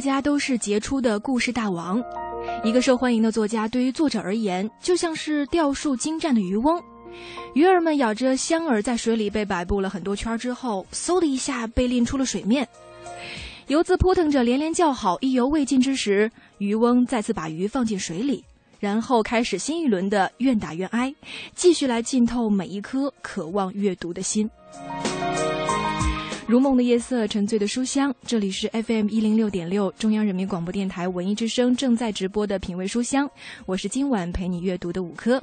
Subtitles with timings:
[0.00, 2.02] 作家都是杰出的故事大王。
[2.64, 6.82] 一个受欢迎的作家，对于作者而言，就像是钓术精湛的渔翁。
[7.52, 12.66] 鱼儿们咬着香饵，在水里被摆布了很多圈之后，嗖的一下被拎出了水面。
[13.66, 15.18] 游子扑腾着，连连叫好。
[15.20, 18.42] 意犹未尽之时，渔翁再次把鱼放进水里，
[18.78, 21.14] 然后开始新一轮的愿打愿挨，
[21.54, 24.48] 继续来浸透每一颗渴望阅读的心。
[26.50, 28.12] 如梦的夜色，沉醉的书香。
[28.26, 33.30] 这里是 FM 一零六点六，中央人民广播电台文艺之声正在直播的品味书香。
[33.66, 35.40] 我是今晚陪你阅读的五科。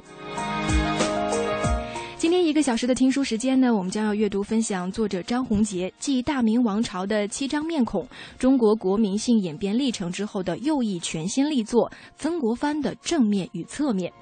[2.18, 8.06] 今天一个小时的听书时间呢，我们将要阅读分享作者张宏杰继大明王朝的七张面孔、
[8.38, 14.12] 中国国民性演变历程之后的又一全新力作《曾国藩的正面与侧面》。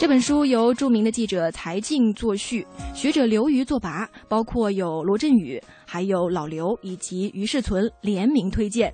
[0.00, 8.90] 这本书由著名的记者柴静作序，学者刘瑜作跋，包括有罗振宇、还有老刘以及于世存联名推荐，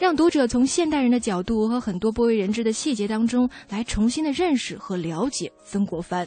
[0.00, 6.26] 让读者从现代人的角度和很多不为人知的细节当中来重新的认识和了解曾国藩，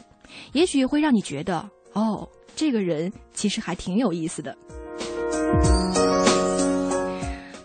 [0.52, 4.56] 也许会让你觉得，哦，这个人其实还挺有意思的。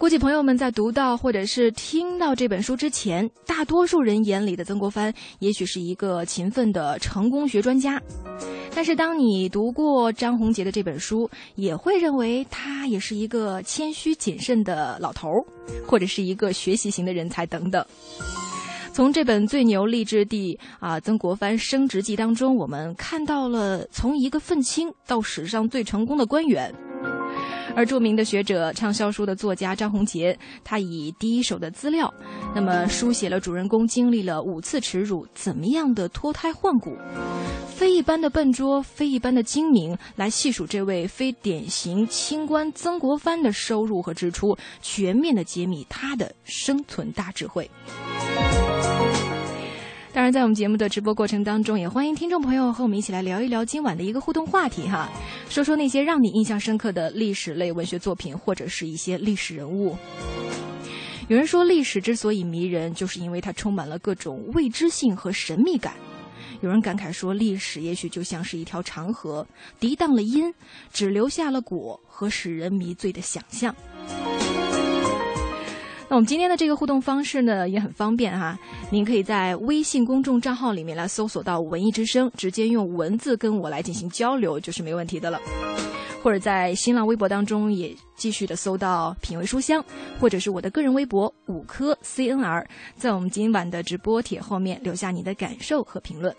[0.08, 8.02] 估计朋友们在读到或者是听到这本书之前，大多数人眼里的曾国藩也许是一个勤奋的成功学专家，
[8.73, 15.43] 但是当你读过张宏杰的这本书，也会认为他也是一个谦虚谨慎的老头儿，
[15.86, 17.86] 或者是一个学习型的人才等等。
[18.93, 26.73] 从这本最牛励志地啊曾国藩升职记当中，我们看到了从一个愤青到史上最成功的官员。
[27.77, 32.11] 而著名的学者、畅销书的作家张宏杰，他以第一手的资料，
[32.55, 36.98] 那么书写了主人公经历了五次耻辱，怎么样的脱胎换骨，
[37.67, 47.70] 非一般的笨拙，非一般的精明，来细数这位非典型清官曾国藩的收入和支出，全面的揭秘他的生存大智慧。
[50.17, 55.08] 当然，在我们节目的直播过程当中，也欢迎听众朋友和我们一起来聊一聊今晚的一个互动话题哈，
[55.48, 59.95] 说说那些让你印象深刻的历史类文学作品，或者是一些历史人物。
[61.28, 65.94] 有人说，历史之所以迷人，就是因为它充满了各种未知性和神秘感。
[66.61, 69.45] 有人感慨说，历史也许就像是一条长河，
[69.80, 70.52] 涤荡了因，
[70.92, 73.76] 只留下了果和使人迷醉的想象。
[76.09, 78.57] 那我们今天的这个互动方式呢，也很方便哈。
[78.89, 85.37] 您可以在微信公众账号里面来搜索到“文艺之声”，直接用文字跟我来进行交流，就是没问题的了。
[86.23, 89.83] 或者在新浪微博当中也继续的搜到“品味书香”，
[90.19, 96.33] 或者是我的个人微博“五颗 CNR”，在我们今晚的直播帖后面留下你的感受和评论。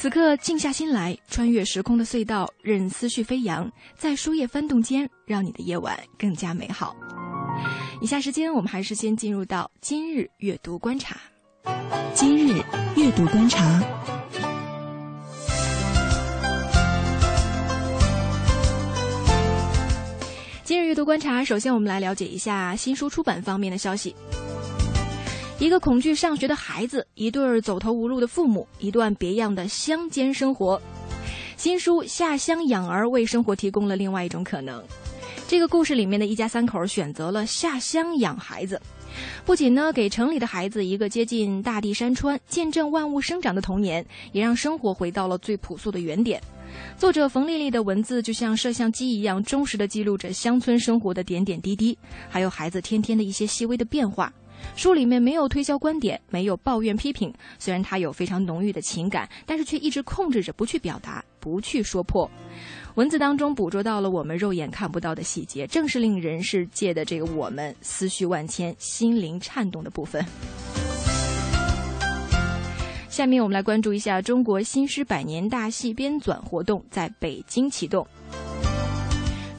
[0.00, 6.96] 此刻静下心来，穿越时空的隧道，任思绪飞扬，在书页翻动间，让你的夜晚更加美好。
[8.00, 11.18] 以下时间，我们还是先进入到今日阅读观察。
[12.14, 12.62] 今日
[12.96, 13.78] 阅读观察。
[20.64, 24.16] 今日阅读观察，首先我们来了解一下新书出版方面的消息。
[25.60, 30.80] 一个恐惧上学的孩子，一对儿走投无路的父母，一段别样的乡间生活。
[31.58, 34.82] 新书《下乡养儿》为生活提供了另外一种可能。
[35.46, 38.80] 这个故事里面的一家三口选择了下乡养孩子，
[39.44, 44.02] 不仅呢给城里的孩子一个接近大地山川、见证万物生长的童年，
[44.32, 46.42] 也让生活回到了最朴素的原点。
[46.96, 51.98] 作者冯丽丽的文字就像摄像机一样，忠实的记录着乡村生活的点点滴滴，
[52.30, 54.32] 还有孩子天天的一些细微的变化。
[54.76, 57.32] 书里面没有推销观点，没有抱怨批评。
[57.58, 62.30] 虽然他有非常浓郁的情感，但是却一直控制着不去表达，不去说破。
[62.96, 70.24] 文字当中捕捉到了我们肉眼看不到的细节，正是令人世界的这个我们思绪万千、心灵颤动的部分。
[73.08, 78.06] 下面我们来关注一下中国新诗百年大戏编纂活动在北京启动。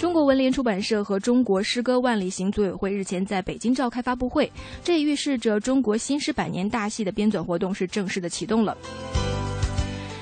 [0.01, 0.21] 中国。
[0.25, 4.49] 文联出版社和中国诗歌万里行组委会日前在北京召开发布会，
[4.83, 8.77] 这也预示着中国新诗百年大戏的编纂活动是正式的启动了。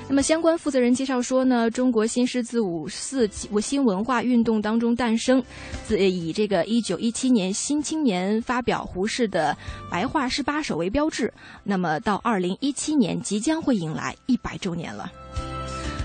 [0.08, 3.28] 那么，相关负责人介绍说呢，中国新诗自五四
[3.60, 5.40] 新文化运动当中诞生，
[5.86, 9.56] 自以这个一九一七年《新青年》发表胡适的
[9.90, 11.32] 白话诗八首为标志，
[11.62, 15.12] 那么到二零一七年即将会迎来一百周年了。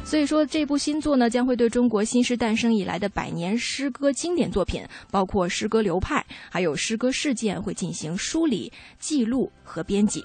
[0.06, 10.24] 所以说，这部新作呢，将会对中国新诗诞生以来的百年诗歌经典作品，包括诗歌流派，还有诗歌事件，会进行梳理、记录和编辑。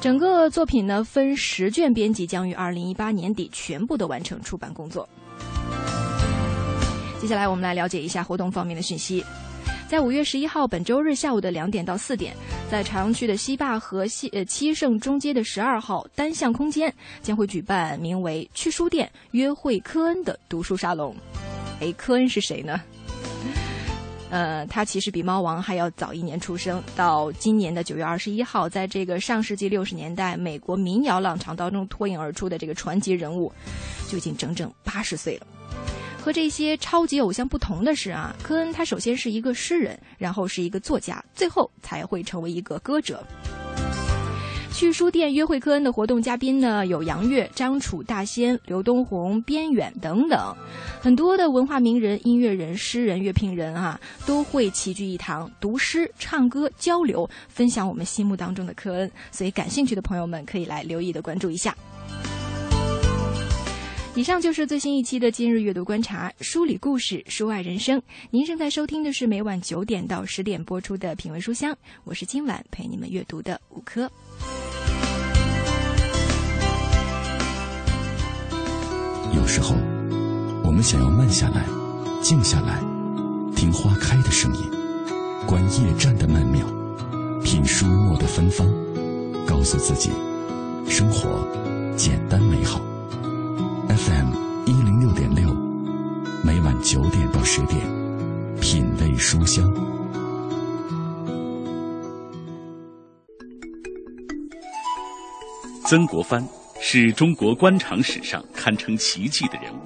[0.00, 5.06] 整个作品呢分十卷编辑，将于二零一八年底全部的完成出版工作。
[7.20, 9.24] 接下来我们来了解一下活动方面的讯息。
[9.88, 12.36] 在五月十一号本周日下午的两点到四点，
[12.70, 21.16] 在朝阳区的西坝河西呃七圣中街的十二号单向空间将会举办名为“去书店约会科恩”的读书沙龙。
[21.80, 22.78] 哎，科恩是谁呢？
[24.28, 26.82] 呃，他其实比猫王还要早一年出生。
[26.94, 33.50] 到今年的九月二十一号，在这个上世纪六十年代美国民谣浪潮当中脱颖而出的这个传奇人物，
[34.06, 35.46] 就已经整整八十岁了。
[36.28, 43.26] 和这些超级偶像不同的是啊，科恩他首先是一个诗人，然后是一个作家，最后才会成为一个歌者。
[44.74, 50.54] 去书店约会科恩的活动嘉宾呢，有杨越、张楚、大仙、刘东红、边远等等，
[51.00, 59.10] 很多的文化名人、音乐人、诗人、乐评人啊，都会齐聚一堂，读诗、唱歌、交流，分享我们心目当中的科恩。
[59.32, 61.74] 所以，感兴趣的朋友们可以来留意的关注一下。
[64.18, 68.02] 以上就是最新一期的今日阅读观察，梳理故事，书外人生。
[68.32, 71.72] 您正在收听的是每晚九点到十点播出的品味书香，
[72.02, 74.10] 我是今晚陪你们阅读的五科。
[79.36, 79.76] 有时候，
[80.64, 81.64] 我们想要慢下来，
[82.20, 82.80] 静下来，
[83.54, 84.62] 听花开的声音，
[85.46, 86.66] 观夜战的曼妙，
[87.44, 88.66] 品书墨的芬芳，
[89.46, 90.10] 告诉自己，
[90.88, 91.46] 生活
[91.96, 92.80] 简单美好。
[93.88, 94.32] FM
[94.66, 95.48] 一零六点六，
[96.44, 97.80] 每晚九点到十点，
[98.60, 99.64] 品味书香。
[105.84, 106.46] 曾国藩。
[106.80, 109.78] 是中国官场史上堪称奇迹的人物，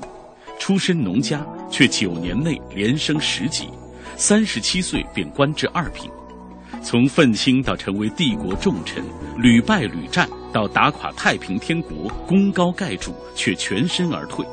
[0.59, 3.67] 出身农家，却九年内连升十级，
[4.15, 6.11] 三十七岁便官至二品。
[6.83, 9.03] 从愤青到成为帝国重臣，
[9.39, 14.47] 屡败屡战，到打垮太平天国，功高盖主，却全身而退。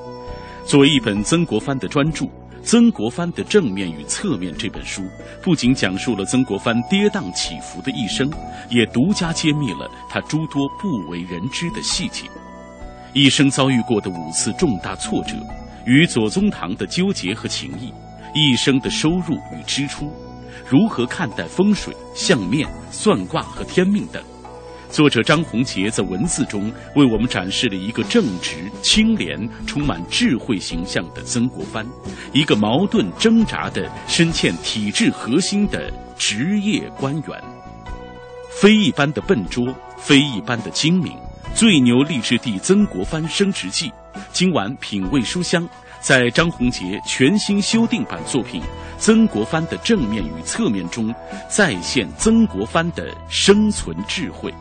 [0.65, 2.25] 作为一本曾国藩的专著，
[2.63, 5.03] 《曾国藩的正面与侧面》这本书，
[5.43, 8.31] 不仅讲述了曾国藩跌宕起伏的一生，
[8.69, 12.25] 也独家揭秘了他诸多不为人知的细节。
[13.13, 15.35] 一生遭遇过的五次重大挫折，
[15.85, 17.91] 与左宗棠的纠结和情谊，
[18.35, 20.13] 一生的收入与支出，
[20.69, 24.21] 如何看待风水、相面、算卦和天命等。
[24.91, 29.37] 作者张宏杰在文字中为我们展示了一个正直、清廉、
[29.67, 31.85] 充满智慧形象的曾国藩，
[32.33, 37.43] 一个矛盾挣扎的、深陷体制核心的职业官员。
[38.49, 41.15] 非一般的笨拙，非一般的精明，
[41.53, 43.91] 最牛励志帝曾国藩升职记。
[44.33, 45.67] 今晚品味书香，
[46.01, 48.61] 在张宏杰全新修订版作品
[48.97, 51.13] 《曾国藩的正面与侧面》中，
[51.47, 54.51] 再现曾国藩的生存智慧。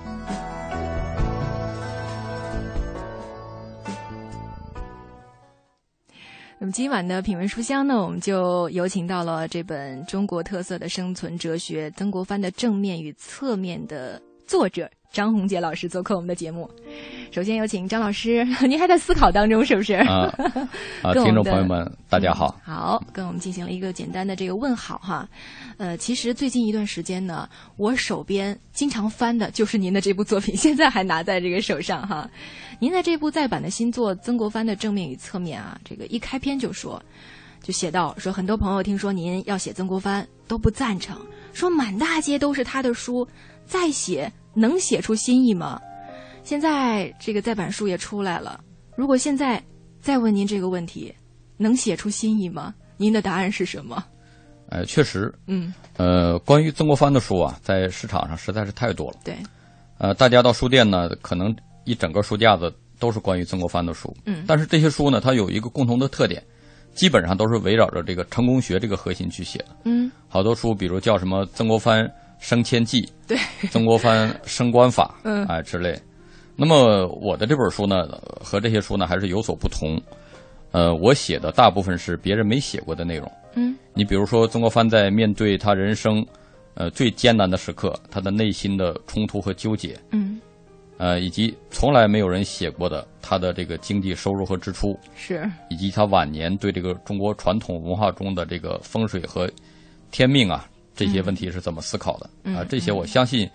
[6.72, 16.68] 今晚的品味书香呢，我们就有请到了这本中国特色的生存哲学《曾国藩的正面与侧面》的作者张宏杰老师做客我们的节目。
[17.30, 19.94] 首先有请张老师， 您还在思考当中是不是？
[19.94, 20.32] 啊，
[21.02, 22.58] 啊， 听众朋友们，大家好。
[22.64, 25.28] 好，跟我们进行了一个简单的这个问好哈。
[25.76, 32.28] 呃，其实最近一段时间呢，我手边经常翻的就是您的这部作品，现在还拿在这个手上哈。
[32.80, 37.00] 您在这部再版的新作《曾国藩的正面与侧面》啊，这个一开篇就说，
[37.62, 41.18] 就写到说，很多朋友听说您要写曾国藩都不赞成，
[41.52, 43.28] 说满大街都是他的书，
[43.66, 45.78] 再写能写出新意吗？
[46.48, 48.58] 现在这个再版书也出来了，
[48.96, 49.62] 如果现在
[50.00, 51.14] 再问您这个问题，
[51.58, 52.74] 能写出新意吗？
[52.96, 54.02] 您的答案是什么？
[54.70, 59.18] 呃，确实，嗯，呃，关于曾国藩的书啊，在市场上实在是太多了。
[59.22, 59.36] 对，
[59.98, 64.16] 呃，大家到书店呢，可能一整个书架子都是关于曾国藩的书。
[64.24, 66.42] 嗯，但是这些书呢，它有一个共同的特点，
[66.94, 69.76] 基本上都是围绕着这个成功学这个核心去写的。
[69.84, 73.36] 嗯，好多书，比如叫什么《曾国藩升迁记》，对，
[73.70, 76.00] 《曾国藩升官法》，嗯哎之类。
[76.60, 78.08] 那么我的这本书呢，
[78.42, 79.96] 和这些书呢还是有所不同。
[80.72, 83.30] 呃，我写的大部分是别人没写过的内容。
[83.54, 86.26] 嗯你比如说，曾国藩在面对他人生，
[86.74, 90.40] 呃最艰难的时刻，他的内心的冲突和纠结，嗯，
[90.96, 99.48] 呃，以及从来没有人写过的他的这个经济收入和支出，是，以及他晚年对这个中国传统文化中的这个风水和
[100.10, 102.64] 天命啊这些问题是怎么思考的、嗯啊？
[102.68, 103.48] 这些我相信，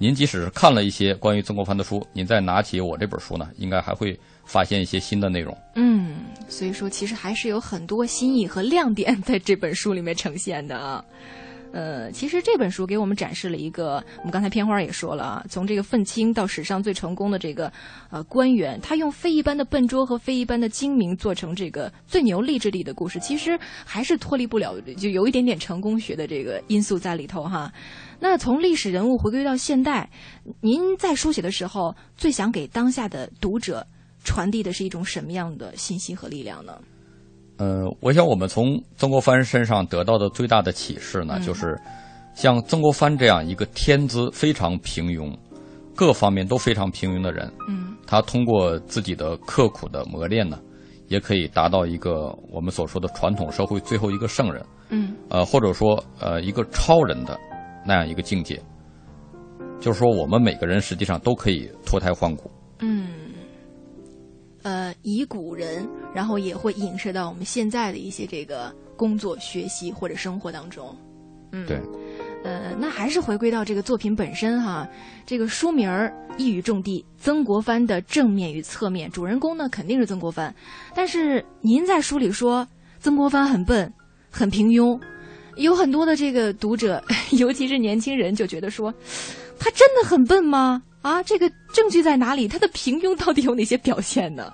[0.00, 5.56] 您即使看了一些关于曾国藩的书，您再拿起我这本书呢，应该还会发现一些新的内容。
[5.74, 11.04] 嗯，所以说其实还是有很多新意和亮点在这本书里面呈现的啊。
[11.70, 17.70] 呃，其实这本书给我们展示了一个，我们刚才片花也说了啊，从这个愤青到史上最成功的这个
[18.08, 27.70] 呃官员，他用非一般的笨拙和非一般的精明做成这个最牛励志力的故事，其实还是脱离不了，就有一点点成功学的这个因素在里头哈。
[28.20, 30.10] 那从历史人物回归到现代，
[30.60, 33.86] 您在书写的时候，最想给当下的读者
[34.24, 36.78] 传递的是一种什么样的信息和力量呢？
[37.58, 41.42] 呃，我想我们从曾国藩身上得到的最大的启示呢，嗯。
[41.42, 41.76] 就是
[42.34, 45.36] 像曾国藩这样一个天资非常平庸、
[45.94, 47.96] 各方面都非常平庸的人，嗯。
[48.06, 50.60] 他通过自己的刻苦的磨练呢，
[51.08, 55.14] 也可以达到一个我们所说的传统社会最后一个圣人，嗯。
[55.28, 57.38] 呃，或者说呃一个超人的
[57.88, 58.62] 那样一个境界。
[59.80, 62.50] 就是说，我们每个人实际上都可以脱胎换骨。
[62.80, 63.08] 嗯，
[64.62, 70.94] 呃，以古人，然后也会影射到我们现在的一些这个工作、学习或者生活当中。
[71.52, 71.80] 嗯，对。
[72.44, 74.86] 呃，那还是回归到这个作品本身哈。
[75.24, 80.54] 这个书名儿一语中的，曾国藩的正面与侧面，主人公呢肯定是曾国藩，
[80.94, 82.66] 但是您在书里说
[83.00, 83.92] 曾国藩很笨，
[84.30, 85.00] 很平庸，
[85.58, 87.02] 有很多的这个读者，
[87.38, 88.92] 尤其是年轻人，就觉得说，
[89.58, 90.82] 他真的很笨吗？
[91.02, 92.48] 啊，这个证据在哪里？
[92.48, 94.52] 他的平庸到底有哪些表现呢？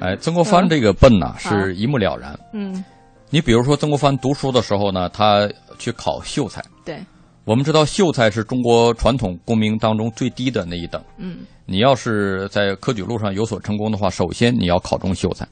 [0.00, 2.38] 哎，曾国藩这个笨呢、啊是一目了然。
[2.52, 2.84] 嗯，
[3.28, 6.64] 你比如说，曾国藩读书的时候呢，他去考秀才。
[6.84, 6.98] 对，
[7.44, 11.02] 我们知道，秀才是中国传统功名当中最低的那一等。
[11.18, 15.46] 嗯你要是在科举路上有所成功的话，首先你要考中秀才。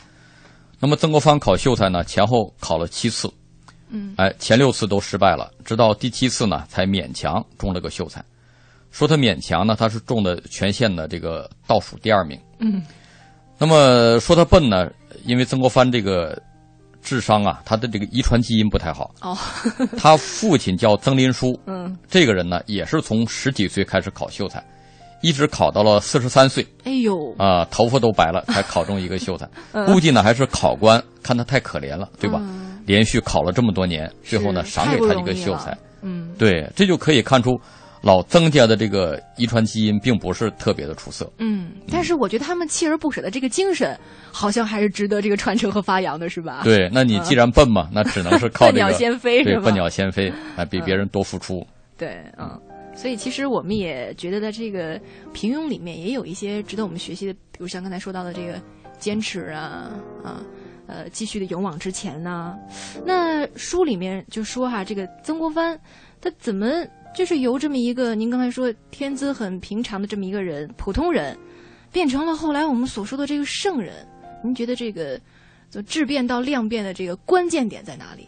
[0.80, 3.30] 那么曾国藩考秀才呢，前后考了七次，
[3.90, 8.24] 嗯哎，前六次都失败了，直到第七次呢，才勉强中了个秀才。
[8.90, 12.38] 说他勉强呢，他是中的全县的这个倒数第二名。
[12.58, 12.82] 嗯
[13.60, 14.88] 那么说他笨呢，
[15.24, 16.40] 因为曾国藩这个
[17.02, 19.12] 智商啊，他的这个遗传基因不太好。
[19.20, 19.36] 哦，
[19.98, 24.64] 他父亲叫曾林书，嗯，这个人呢，也是从十几岁开始考秀才，
[25.22, 29.48] 一直考到了四十三岁哎呦，啊、头发都白了才考中一个秀才。
[29.72, 32.38] 嗯估计呢还是考官看他太可怜了，对吧？
[32.42, 35.76] 嗯连续考了这么多年，最后呢赏给他一个秀才。
[36.02, 37.60] 嗯对，这就可以看出
[38.02, 41.30] 老曾家的这个遗传基因并不是特别的出色。
[41.38, 43.98] 嗯，但是我觉得他们锲而不舍的这个精神，
[44.30, 49.60] 好像还是值得这个传承和发扬的，是吧？，对，那你既然笨嘛，那只能是 靠笨这个鸟先飞是吧？
[49.60, 51.66] 对笨鸟先飞，啊，比别人多付出。
[51.96, 52.48] 对，嗯，
[52.94, 54.98] 所以其实我们也觉得在这个
[55.32, 58.54] 平庸里面也有一些值得我们学习的，比如像刚才说到的这个
[59.00, 59.90] 坚持啊
[60.22, 60.40] 啊。
[60.88, 62.56] 呃，继续的勇往直前呢、
[63.04, 65.78] 那书里面就说哈，这个曾国藩
[66.18, 66.66] 他怎么
[67.14, 71.36] 就是由这么一个您刚才说天资很平常的这么一个人，普通人，
[71.92, 73.94] 变成了后来我们所说的这个圣人？
[74.42, 75.20] 您觉得这个
[75.70, 78.26] 就质变到量变的这个关键点在哪里？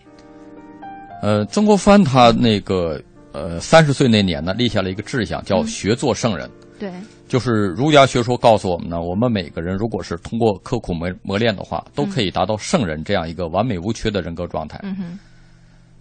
[1.22, 3.02] 呃，曾国藩他那个
[3.32, 6.50] 呃三十岁那年呢，立下了一个志向，叫嗯学做圣人。
[6.78, 6.92] 对，
[7.30, 14.80] 就是儒家学说告诉我们呢，我们每个人如果是通过刻苦磨磨练的话，都可以达到圣人这样一个完美无缺的人格状态。
[14.82, 15.18] 嗯哼，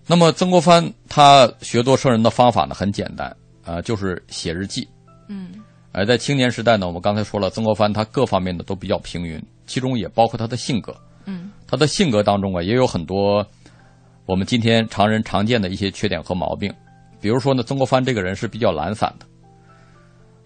[0.07, 3.27] 那么曾国藩他学做圣人的方法呢，很简单
[3.63, 4.87] 啊、呃就是写日记。
[5.27, 5.51] 嗯
[5.91, 10.95] 而在青年时代呢，我们刚才说了，曾国藩他各方面的都比较平庸，其中也包括他的性格。
[11.25, 13.45] 嗯他的性格当中啊，也有很多
[14.25, 16.73] 我们今天常人常见的一些缺点和毛病。
[17.21, 19.27] 比如说呢，曾国藩这个人是比较懒散的。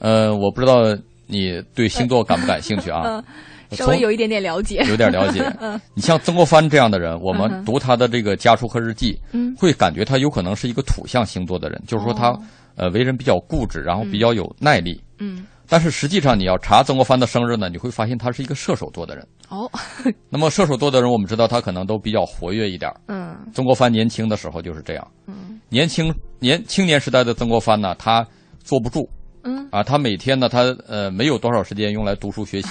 [0.03, 0.81] 呃，我不知道
[1.27, 3.03] 你对星座感不感兴趣啊？
[3.71, 4.83] 嗯，稍微有一点点了解。
[4.89, 5.41] 有点了解。
[5.95, 12.39] 你像曾国藩这样的人，我们读他的这个家书和日记，嗯会感觉他有可能是一个土象星座的人，就是说他哦
[12.75, 15.01] 呃为人比较固执，然后比较有耐力。
[15.19, 19.25] 嗯，但是实际上，你要查曾国藩的生日呢，你会发现他是一个射手座的人。
[19.47, 19.71] 哦，
[20.29, 22.99] 那么射手座的人，我们知道他可能都比较活跃一点儿。
[23.07, 25.07] 嗯曾国藩年轻的时候就是这样。
[25.27, 28.27] 嗯年轻年青年时代的曾国藩呢，他
[28.63, 29.07] 坐不住
[29.43, 29.67] 嗯。
[29.71, 32.69] 啊，他每天呢，他呃没有多少时间用来读书学习，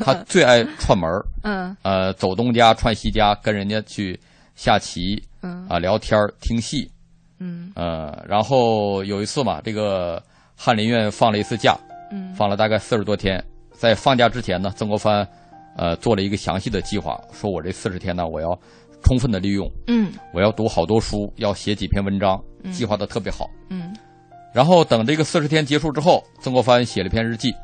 [0.00, 1.76] 他最爱串门儿 嗯。
[1.82, 4.18] 呃，走东家串西家，跟人家去
[4.54, 5.66] 下棋嗯。
[5.68, 6.90] 啊、聊天儿听戏，
[7.38, 7.72] 嗯。
[7.74, 10.22] 呃，然后有一次嘛，这个
[10.56, 11.76] 翰林院放了一次假，
[12.10, 12.32] 嗯。
[12.34, 15.26] 放了大概四十多天，在放假之前呢，曾国藩
[15.76, 18.56] 呃，做了一个详细的计划，说我这四十天呢，我要
[19.02, 20.12] 充分的利用，嗯。
[20.32, 22.38] 我要读好多书，要写几篇文章，
[22.70, 23.46] 计划的特别好。
[23.70, 23.92] 嗯
[24.52, 27.54] 然后等这个四十天结束之后，曾国藩写了一篇日记，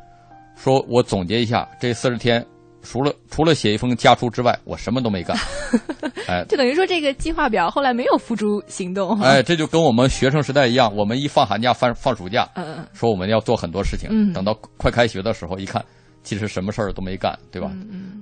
[0.55, 2.45] 说我总结一下这四十天，
[2.81, 5.37] 除了除了写一封家书之外，我什么都没干。
[6.27, 9.25] 哎就等于说这个计划表后来没有付诸行动哈。
[9.25, 12.47] 哎，这就跟我们学生时代一样，我们一放寒假、放放暑假，
[12.93, 15.83] 说我们要做很多事情，嗯等到快开学的时候一看，
[16.23, 17.71] 其实什么事儿都没干，对吧？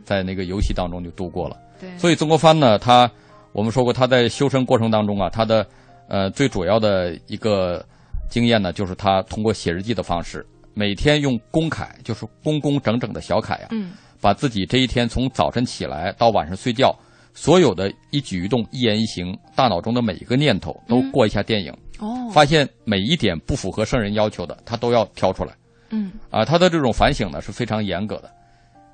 [0.05, 1.57] 在那个游戏当中就度过了。
[1.79, 3.09] 对，所以曾国藩呢，他
[3.51, 5.65] 我们说过，他在修身过程当中啊，他的
[6.07, 7.83] 呃最主要的一个
[8.29, 16.93] 经验呢，就是他通过写日记的方式，每天用公楷，就是工工整整的小楷啊，嗯把自己这一天从早晨起来到晚上睡觉，
[17.33, 25.53] 所有的一举一动、一言一行，大脑中的每一个念头都过一下电影，哦，发现每一点不符合圣人要求的，他都要挑出来。
[25.91, 28.31] 嗯啊，他的这种反省呢是非常严格的。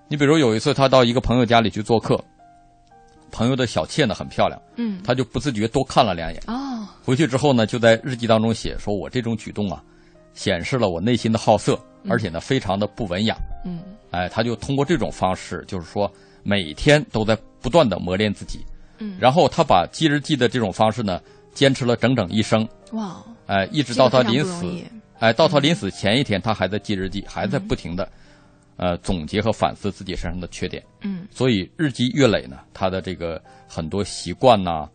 [0.10, 2.22] 你比如有一次，他到一个朋友家里去做客，
[3.34, 5.02] 朋友的小妾呢很漂亮，嗯。
[5.04, 6.42] 他就不自觉多看了两眼。
[6.48, 6.88] 哦。
[7.04, 9.84] 回去之后呢，就在日记当中写说：“我这种举动啊，
[10.34, 13.36] 显示了我内心的好色，而且呢非常的不文雅。
[13.66, 13.80] 嗯。
[14.12, 16.10] 哎，他就通过这种方式，就是说
[16.44, 18.60] 每天都在不断的磨练自己。
[19.00, 21.20] 嗯，然后他把记日记的这种方式呢，
[21.54, 22.66] 坚持了整整一生。
[22.92, 24.72] 哇，哎，一直到他临死
[25.20, 28.08] 哎，到他临死前一天，他还在记日记，还在不停的，
[28.78, 30.84] 呃，总结和反思自己身上的缺点。
[31.02, 34.90] 嗯所以日积月累呢，他的这个很多习惯呐、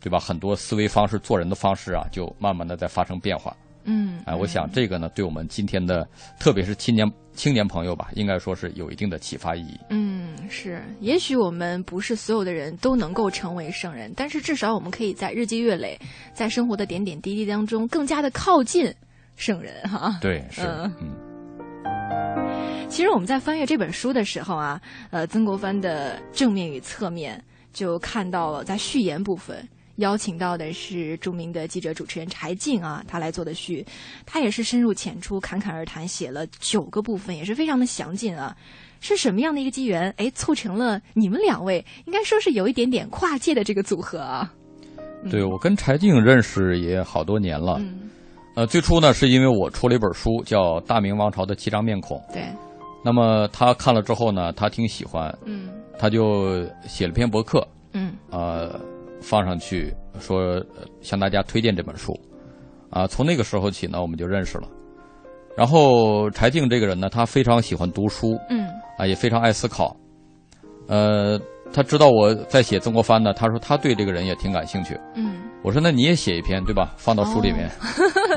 [0.00, 0.18] 对吧？
[0.18, 3.56] 很多思维方式、做人的方式啊，就慢慢的在发生变化。
[3.86, 6.08] 嗯，哎，我想这个呢，对我们今天的，
[6.40, 9.78] 特别是青年青年朋友吧，应该说是有一定的启发意义。
[9.90, 15.98] 嗯，是，也许我们不是所有的人都能够成为圣人，但是至少我们可以在日积月累，
[16.32, 18.90] 在生活的点点滴滴当中，更加的靠近
[19.36, 20.18] 圣人哈。
[20.22, 22.43] 对，是，嗯嗯
[22.88, 33.84] 其实我们在翻阅这本书的时候啊，呃，曾国藩的正面与侧面就看到了，在序言部分邀请到的是著名的记者主持人柴静啊，他来做的序，
[34.24, 38.56] 他也是深入浅出、侃侃而谈，写了九个部分，也是非常的详尽啊。
[39.00, 44.50] 是什么样的一个机缘，哎，促成了你们两位应该说是有一点点跨界的这个组合啊？
[45.30, 47.76] 对我跟柴静认识也好多年了。
[47.80, 48.10] 嗯，
[48.56, 52.16] 呃，最初呢，是因为我出了一本书，叫《大明王朝的七张面孔》。
[52.32, 52.46] 对，
[53.04, 58.80] 那么他看了之后呢，他挺喜欢，嗯他就写了篇博客，嗯呃，
[59.20, 62.18] 放上去说、呃向大家推荐这本书。
[62.90, 64.68] 啊，从那个时候起呢，我们就认识了。
[65.56, 69.96] 然后柴静这个人呢，他非常喜欢读书，嗯啊，也非常爱思考。
[70.86, 71.38] 呃，
[71.72, 74.98] 他知道我在写曾国藩呢，他说他对这个人也挺感兴趣。
[75.14, 76.92] 嗯，我说那你也写一篇对吧？
[76.98, 77.66] 放到书里面。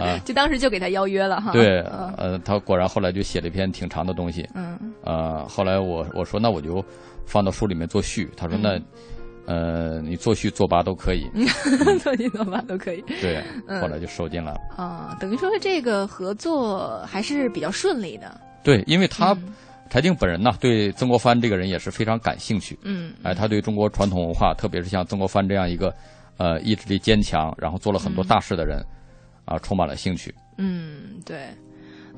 [0.01, 1.51] 啊， 就当时就给他邀约了哈。
[1.51, 4.47] 对，嗯呃，他果然后来就写了一篇挺长的东西。
[4.55, 6.83] 嗯呃，后来我我说那我就
[7.25, 8.29] 放到书里面做序。
[8.37, 8.79] 他说那，
[9.45, 11.29] 呃，你做序做跋都可以。
[12.01, 13.03] 做序做法都可以。
[13.21, 14.59] 对，嗯后来就收进来了。
[14.77, 18.39] 啊，等于说这个合作还是比较顺利的。
[18.63, 19.53] 对，因为他嗯
[19.89, 22.77] 柴静本人呢，对曾国藩这个人也是非常感兴趣。
[22.83, 25.93] 嗯，哎，他对中国传统文化，特别是像曾国藩这样一个，
[26.37, 28.83] 呃，意志力坚强，然后做了很多大事的人，
[29.45, 30.33] 啊，充满了兴趣。
[30.57, 31.47] 嗯，对。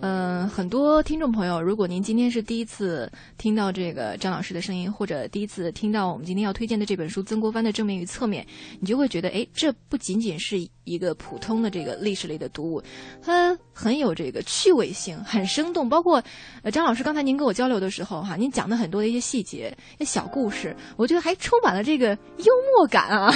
[0.02, 8.42] 嗯，很多听众朋友，如果您今天是第一次听到这个张老师的声音，或者第一次听到我们今天要推荐的这本书《曾国藩的正面与侧面》，
[8.80, 12.82] 你就会觉得，哎，这不仅仅是一个普通的这个历史类的读物，
[13.22, 15.88] 它很有这个趣味性，很生动。
[15.88, 16.22] 包括
[16.64, 23.32] 呃，张老师刚才您跟我交流的时候，哈，您讲的很多的一些细节、一些小故事，我觉得还充满了这个幽默感啊。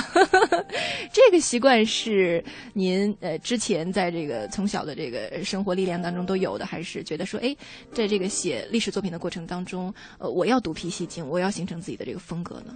[1.13, 7.55] 这个习惯是您呃之前在这个从小的这个生活历练当中都有的，还是觉得说，哎，
[7.93, 12.73] 在这个写历史作品的过程当中，呃，我要独辟蹊径，我要形成自己的这个风格呢？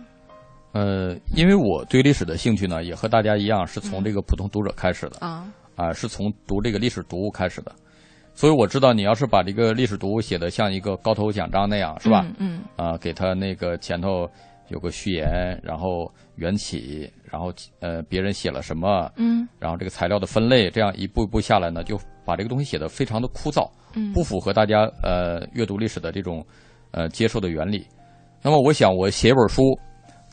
[0.73, 5.45] 呃，因为我对历史的兴趣呢，也和大家一样，是从这个普通读者开始的啊，
[5.77, 7.71] 啊，是从读这个历史读物开始的。
[8.33, 12.25] 所以我知道，你要是把这个历史读物写的像一个高头奖章那样，是吧？
[12.37, 14.29] 嗯啊，给他那个前头
[14.67, 26.45] 有个序言，然后缘起，然后呃别人写了什么，嗯然后这个材料的分类，这样一步一步下来呢，就把这个东西写的非常的枯燥，嗯，不符合大家呃阅读历史的这种
[26.91, 27.87] 呃接受的原理。
[28.43, 29.63] 那么我想，我写一本书，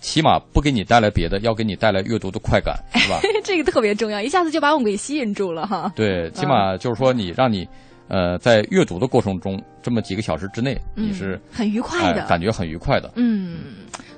[0.04, 3.18] 起码不给你带来别的，要给你带来阅读的快感， 是吧？
[3.42, 5.90] 这个特别重要，一下子就把我们给吸引住了哈。
[5.96, 7.66] 对，起码就是说你让你
[8.08, 13.10] 呃，在阅读的过程中，这么几个小时之内，你是很愉快的，感觉很愉快的。
[13.16, 13.60] 嗯，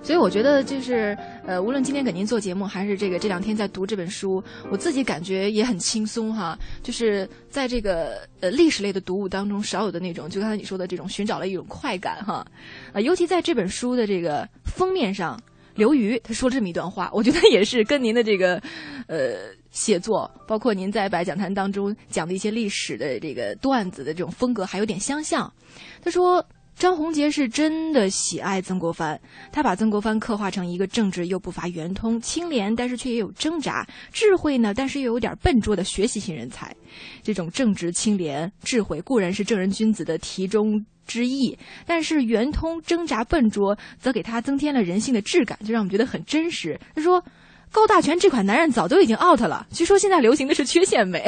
[0.03, 6.59] 所以我觉得就是呃，无论今天给您做节目，还是这个这两天在读这本书，我自己感觉也很轻松哈。
[6.83, 12.44] 就是在这个呃历史类的读物当中少有的那种，就刚才你说的这种寻找了一种快感哈。
[12.92, 15.40] 啊，尤其在这本书的这个封面上，
[15.77, 18.61] 刘瑜他说这么一段话，我觉得也是跟您的这个
[19.07, 19.55] 呃。
[19.77, 25.53] 写作，包括您在白讲坛当中讲的一些历史的这个段子的这种风格，还有点相像。
[26.01, 26.43] 他说，
[26.75, 29.21] 张宏杰是真的喜爱曾国藩，
[29.53, 36.75] 他把曾国藩刻画成一个正直又不乏圆通、清廉，但是却也有挣扎、智慧呢，但是又有点笨拙的学习型人才。
[37.23, 46.79] 这种正直、清廉、智慧固然是正人君子的题中之意，但是圆通、挣扎、笨拙，则给他增添了人性的质感，就让我们觉得很真实。
[46.95, 47.25] 他说。
[47.73, 51.23] 高大全这款男人早都已经 out 了，据说现在流行的是缺陷美，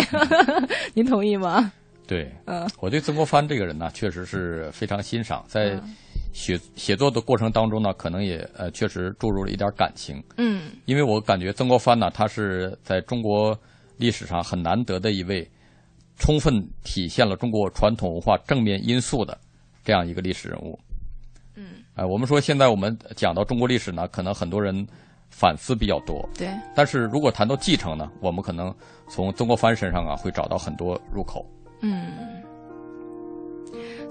[0.94, 1.70] 您同意吗？
[2.06, 5.78] 对，嗯，我对曾国藩这个人呢，确实是非常欣赏，在
[6.32, 13.54] 写写作的过程当中呢，可能也呃确实注入了一点感情，嗯，因为我感觉曾国藩呢，他是在中国
[13.98, 15.46] 历史上很难得的一位，
[16.16, 19.38] 充分体现了中国传统文化正面因素的
[19.88, 20.78] 这样一个历史人物，
[21.56, 24.86] 嗯，哎，我们说现在我们讲到中国历史呢，可能很多人。
[25.30, 26.48] 反思比较多，对。
[26.74, 28.74] 但是如果谈到继承呢，我们可能
[29.10, 31.44] 从曾国藩身上啊，会找到很多入口。
[31.82, 32.42] 嗯。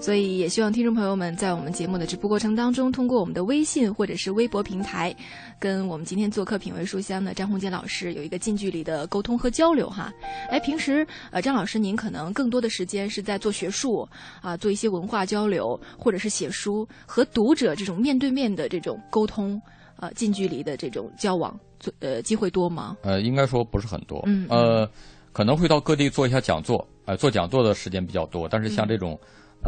[0.00, 5.14] 所以也希望听众朋友们在我们节目的直播过程当中，通过我们的微信或者是微博平台，
[5.58, 10.12] 跟我们今天做客品味书香的张宏杰老师有一个近距离的沟通和交流哈。
[10.48, 14.08] 哎，平时呃，张老师您可能更多的时间是在做学术
[14.40, 19.60] 啊，做一些文化交流，或者是写书和读者这种面对面的这种沟通。
[20.00, 22.96] 呃，近距离的这种交往，做呃机会多吗？
[23.02, 24.22] 呃，应该说不是很多。
[24.26, 24.88] 嗯，呃，
[25.32, 28.48] 可能会到各地做一下讲座，呃，做讲座的时间比较多。
[28.48, 29.18] 但是像这种，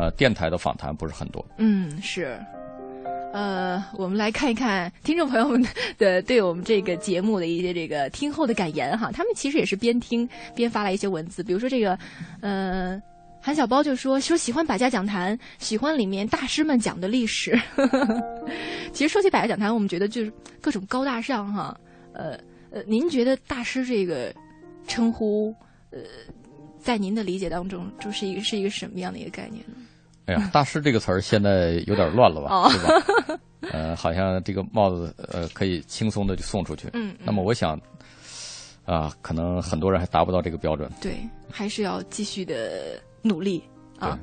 [0.01, 1.45] 呃，电台的访谈不是很多。
[1.59, 2.41] 嗯，是。
[3.35, 5.63] 呃，我们来看一看听众朋友们
[5.99, 9.13] 的对我们这个节目的一些这个听后的感言哈。
[9.13, 11.99] 他们其实也是边听边发来一些文字，比如说这个，
[12.41, 13.01] 呃。
[13.43, 17.59] 韩小包就说说喜欢百家讲坛，喜欢里面大师们讲的历史。
[18.93, 21.75] 其实说起百家讲坛，我们觉得就是各种高大上哈。
[22.13, 22.39] 呃
[22.71, 24.31] 呃，您觉得大师这个
[24.87, 25.55] 称呼，
[25.89, 26.01] 呃，
[26.79, 29.75] 在您的理解当中，就是一个是一个什么样的一个概念呢？
[30.31, 32.69] 哎呀， 大师这个词儿现在有点乱了吧？
[32.71, 33.41] 是吧？
[33.73, 36.89] 呃，好像这个帽子呃可以轻松的就送出去。
[36.93, 37.15] 嗯。
[37.23, 37.79] 那么我想，
[38.85, 40.91] 啊，可能很多人还达不到这个标准。
[41.01, 41.19] 对，
[41.51, 43.01] 还是要继续的。
[43.23, 43.63] 努力
[43.99, 44.19] 啊，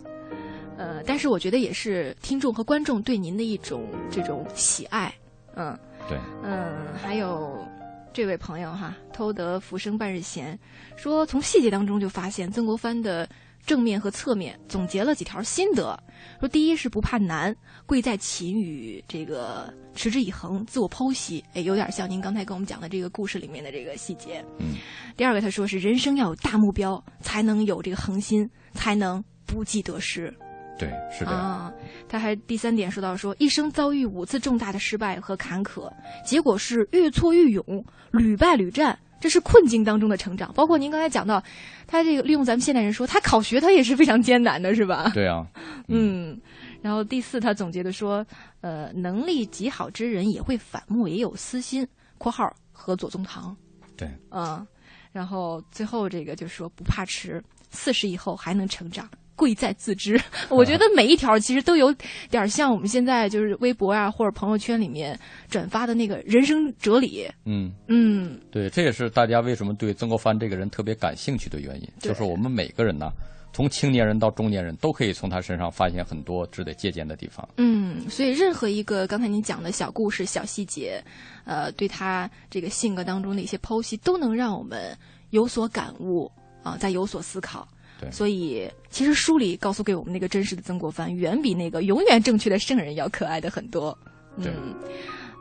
[0.75, 5.13] 呃，但是我觉得也是听众和观众对您的一种这种喜爱，
[5.53, 5.77] 嗯，
[6.09, 7.63] 对，嗯，还有
[8.11, 10.57] 这位朋友哈，偷得浮生半日闲，
[10.95, 13.29] 说从细节当中就发现曾国藩的。
[13.67, 15.95] 正面和侧面总结了几条心得，
[16.39, 17.53] 说第一是不怕难，
[17.85, 24.43] 贵在勤与这个持之以恒，自我剖析，哎，有点像您刚才跟我们讲的这个故事里面的这个细节。
[24.57, 24.75] 嗯，
[25.17, 30.33] 第二个他说是人生要有大目标，才能有这个恒心，才能不计得失。
[30.79, 31.31] 对，是的。
[31.31, 31.69] 啊，
[32.07, 35.91] 他还第三点说到说，一生遭遇五次重大的失败和坎坷，
[36.23, 37.63] 结果是愈挫愈勇，
[38.11, 38.97] 屡败屡战。
[39.19, 41.41] 这是困境当中的成长，包括您刚才讲到，
[41.85, 45.11] 他这个利用咱们现代人说，他考学他也是非常艰难的，是吧？
[45.15, 45.45] 对啊，
[45.87, 46.39] 嗯。
[46.81, 48.25] 然后第四，他总结的说，
[48.61, 51.85] 呃，能力极好之人也会反目，也有私心
[52.19, 53.55] （括号和左宗棠）。
[53.97, 54.65] 对，嗯。
[55.11, 59.09] 然后最后这个就说不怕迟，四十以后还能成长。
[59.37, 60.19] 贵在自知，
[60.49, 61.93] 我觉得每一条其实都有
[62.29, 67.25] 点像我们现在就是微博啊或者朋友圈里面转发的那个人生哲理。
[67.45, 67.71] 嗯。
[67.87, 73.11] 嗯，对，这也是大家为什么对曾国藩这个人特别感兴趣的原因，就是我们每个人呢，
[73.53, 77.47] 从青年人到中年人都可以从他身上发现很多值得借鉴的地方。
[77.57, 81.01] 嗯，所以任何一个刚才您讲的小故事、小细节，
[81.45, 84.97] 呃，对他这个性格当中的一些剖析，都能让我们
[85.29, 86.31] 有所感悟
[86.67, 87.67] 啊，在有所思考。
[88.11, 93.97] 所以，其实书里告诉给我们那个真实的曾国藩，远比那个永远正确的圣人要可爱的很多。
[94.35, 94.45] 嗯，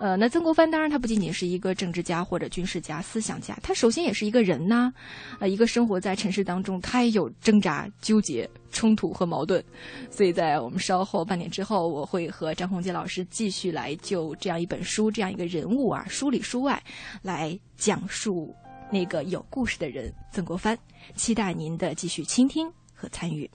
[0.00, 4.90] 呃，那曾国藩当然他不仅仅是一个政治家或者军事家、思想家，他首先也是一个人呐，
[5.38, 9.62] 呃，一个生活在尘世当中，他也有挣扎、纠结、冲突和矛盾。
[10.10, 16.82] 所以在我们稍后半点之后，我会和张宏杰老师继续来就这样一本书、这样一个人物啊，书里书外
[17.20, 18.54] 来讲述。
[18.90, 20.78] 那个有故事的人，曾国藩，
[21.14, 23.50] 期待您的继续倾听和参与。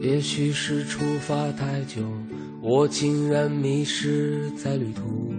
[0.00, 2.02] 也许是出发太久，
[2.60, 5.32] 我竟然迷失在旅途。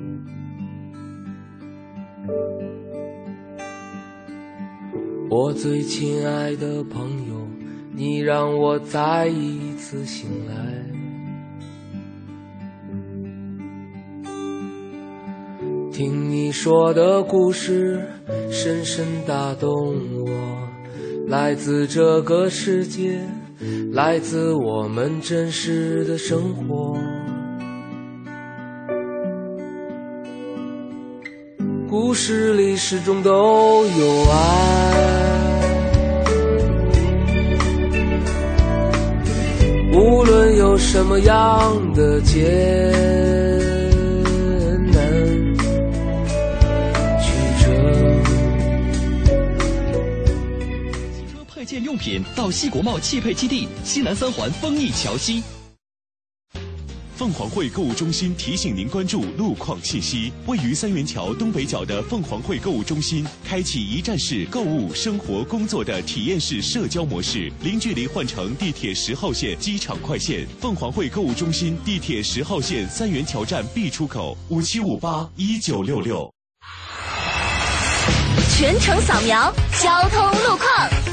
[5.29, 7.47] 我最亲爱的朋友，
[7.93, 10.55] 你让我再一次醒来。
[15.91, 18.01] 听你说的故事，
[18.49, 19.69] 深深打动
[20.23, 20.29] 我，
[21.27, 23.19] 来自这个世界。
[23.91, 26.95] 来自我们真实的生活，
[32.10, 35.62] 故事里始终都有爱，
[39.93, 42.41] 无论有什么样的艰
[44.91, 45.56] 难
[47.22, 47.32] 曲
[47.63, 47.69] 折。
[51.13, 51.63] 汽车配。
[51.63, 55.43] 件用品到西国贸汽配基地西南三环丰益桥西。
[57.19, 60.32] 凤凰汇购物中心提醒您关注路况信息。
[60.45, 70.47] 位于三元桥东北角的凤凰汇购物中心，开启一站式购物、生活、工作的体验式社交模式，零距离换乘地铁十号线机场快线。
[70.62, 76.34] 凤凰汇购物中心地铁十号线三元桥站 B 出口五七五八一九六六。
[78.58, 79.53] 全程扫描
[79.84, 81.09] 交通路况。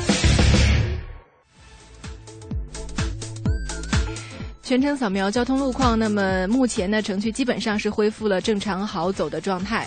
[4.66, 9.86] 全程扫描交通路况，那么目前呢，城区基本上是恢复了正常好走的状态。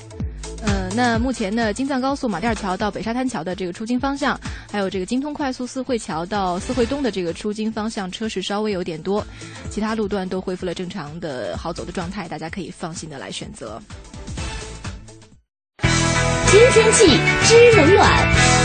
[0.66, 4.40] 嗯，那目前呢，京藏高速马甸桥到北沙滩桥的这个出京方向，
[4.72, 9.22] 还有这个京通快速四惠桥到四惠东的这个出京方向，车是稍微有点多，
[9.70, 13.82] 其他路段都恢复了正常的好走的状态，大家可以放心的来选择。
[16.50, 17.06] 今天气
[17.44, 18.59] 知冷暖。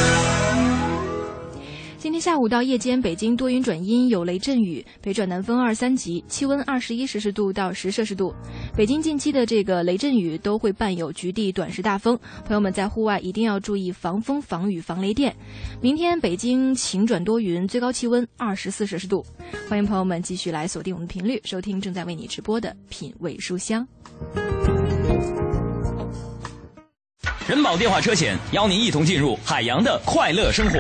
[2.05, 8.31] 今天下午到夜间，北京多云转阴，有雷阵雨，北转南风二三级，气温二十一摄氏度到十摄氏度。
[8.77, 12.15] 北京近期的这个雷阵雨都会伴有局地短时大风，
[12.45, 15.35] 朋友们在户外一定要注意防风、防雨、防雷电。
[15.81, 19.25] 明天北京晴转多云，最高气温二十四摄氏度。
[19.67, 23.83] 欢迎朋友们继续来锁定我们频率，收听正在为你直播的品味书香。
[27.49, 30.79] 人保电话车险邀您一同进入海洋的快乐生活。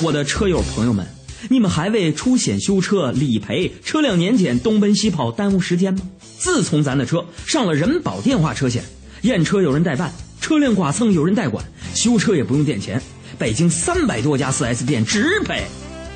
[0.00, 1.04] 我的车友朋友们，
[1.48, 6.00] 你们还为出险修车、理赔、车辆年检东奔西跑耽误时间吗？
[6.38, 8.84] 自从咱的车上了人保电话车险，
[9.22, 13.02] 验车有人代办，车辆剐蹭有人代管，修车也不用垫钱，
[13.38, 15.64] 北京三百多家 4S 店直赔，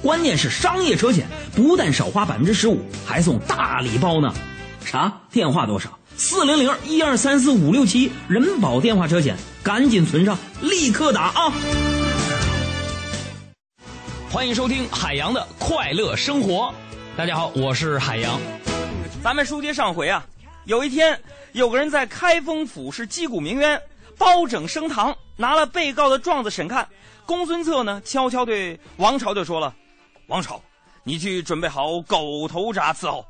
[0.00, 4.32] 关键是商业车险不但少花百分之十五，还送大礼包呢。
[4.84, 5.12] 啥？
[5.32, 5.98] 电话多少？
[6.16, 11.52] 四零零一二三四五六七，人保电话车险，赶紧存上，立刻打啊！
[14.32, 16.72] 欢迎收听海洋的快乐生活。
[17.14, 18.40] 大家好，我是海洋。
[19.22, 20.24] 咱们书接上回啊，
[20.64, 21.20] 有一天
[21.52, 23.78] 有个人在开封府是击鼓鸣冤，
[24.16, 26.88] 包拯升堂，拿了被告的状子审看。
[27.26, 29.74] 公孙策呢，悄悄对王朝就说了
[30.28, 30.58] ：“王朝，
[31.04, 33.22] 你去准备好狗头铡伺候。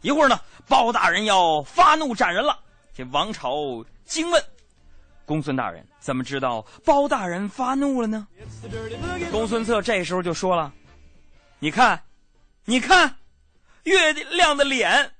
[0.00, 2.58] 一会儿呢，包大人要发怒斩人了。”
[2.96, 4.42] 这王朝惊问。
[5.26, 8.26] 公孙大人怎么知道包大人发怒了呢？
[9.32, 10.72] 公孙策这时候就说了
[11.58, 12.00] ：“你看，
[12.64, 13.16] 你看，
[13.82, 15.12] 月亮的脸，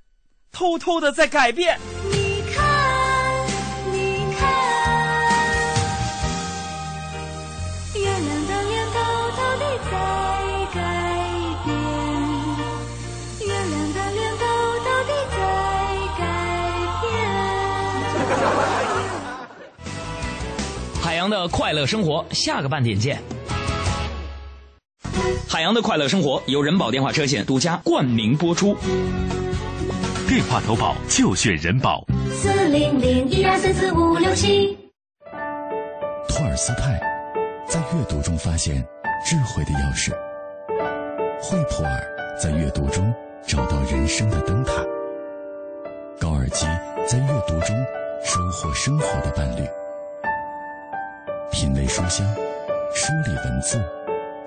[0.51, 1.77] 偷偷的在改变。”
[21.27, 23.21] 洋的快乐生活，下个半点见。
[25.45, 28.77] 海洋的快乐生活由人保电话车险独家冠名播出。
[30.29, 32.05] 电话投保就选人保。
[32.31, 34.77] 四零零一二三四五六七。
[36.29, 36.97] 托尔斯泰
[37.67, 38.75] 在阅读中发现
[39.25, 40.11] 智慧的钥匙。
[41.41, 43.13] 惠普尔在阅读中
[43.45, 44.71] 找到人生的灯塔。
[46.21, 46.65] 高尔基
[47.05, 47.75] 在阅读中
[48.23, 49.67] 收获生活的伴侣。
[51.59, 52.23] 品味书香，
[52.93, 53.81] 梳理文字，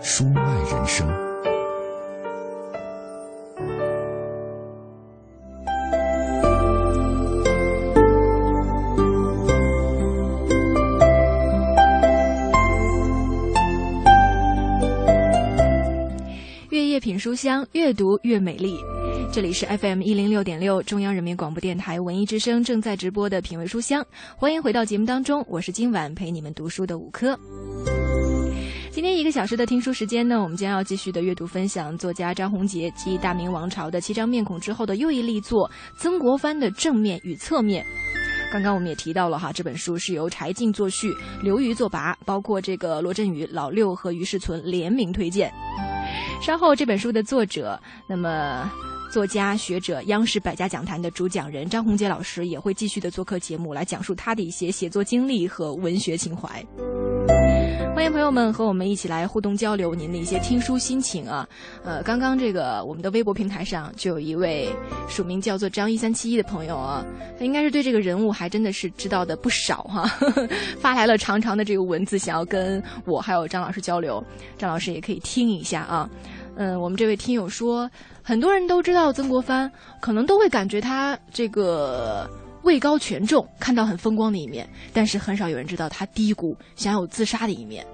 [0.01, 1.30] 书外人生。
[17.41, 18.77] 香，越读越美丽。
[19.33, 24.05] 这里是 FM 一零六点六中央人民广播电台文艺之声正在直播的品味书香，
[24.37, 27.35] 欢迎回到节目当中，我是今晚陪你们读书的五科。
[28.91, 37.83] 今天一个小时的听书时间呢，我们将要继续的阅读分享作家张宏杰继大明王朝的七张面孔之后的又一力作《曾国藩的正面与侧面》。
[38.53, 41.11] 刚刚我们也提到了哈，这本书是由柴静作序，
[41.43, 45.51] 刘瑜作跋，包括这个罗振宇、老六和于世存联名推荐。
[46.41, 48.71] 稍后这本书的作者，那么。
[49.11, 56.65] 作家、学者、央视百家讲坛的主讲人张宏杰老师也会继续的做客节目，来讲述他的一些写作经历和文学情怀。
[57.95, 61.47] 欢迎朋友们和我们一起来互动交流您的一些听书心情啊！
[61.85, 64.69] 呃，刚刚这个我们的微博平台上就有一位
[65.09, 67.05] 署名叫做张一三七一的朋友啊，
[67.39, 70.11] 他应该是对这个人物还真的是知道的不少哈，
[70.81, 74.25] 发来了长长的这个文字，想要跟我还有张老师交流，
[74.57, 76.09] 张老师也可以听一下啊。
[76.57, 77.91] 嗯，我们这位听友说。
[78.23, 82.31] 很多人都知道曾国藩，可能都会感觉他这个
[82.63, 87.85] 位高权重，看到很风光的一面，但是很少有人知道他低谷、想有自杀的一面。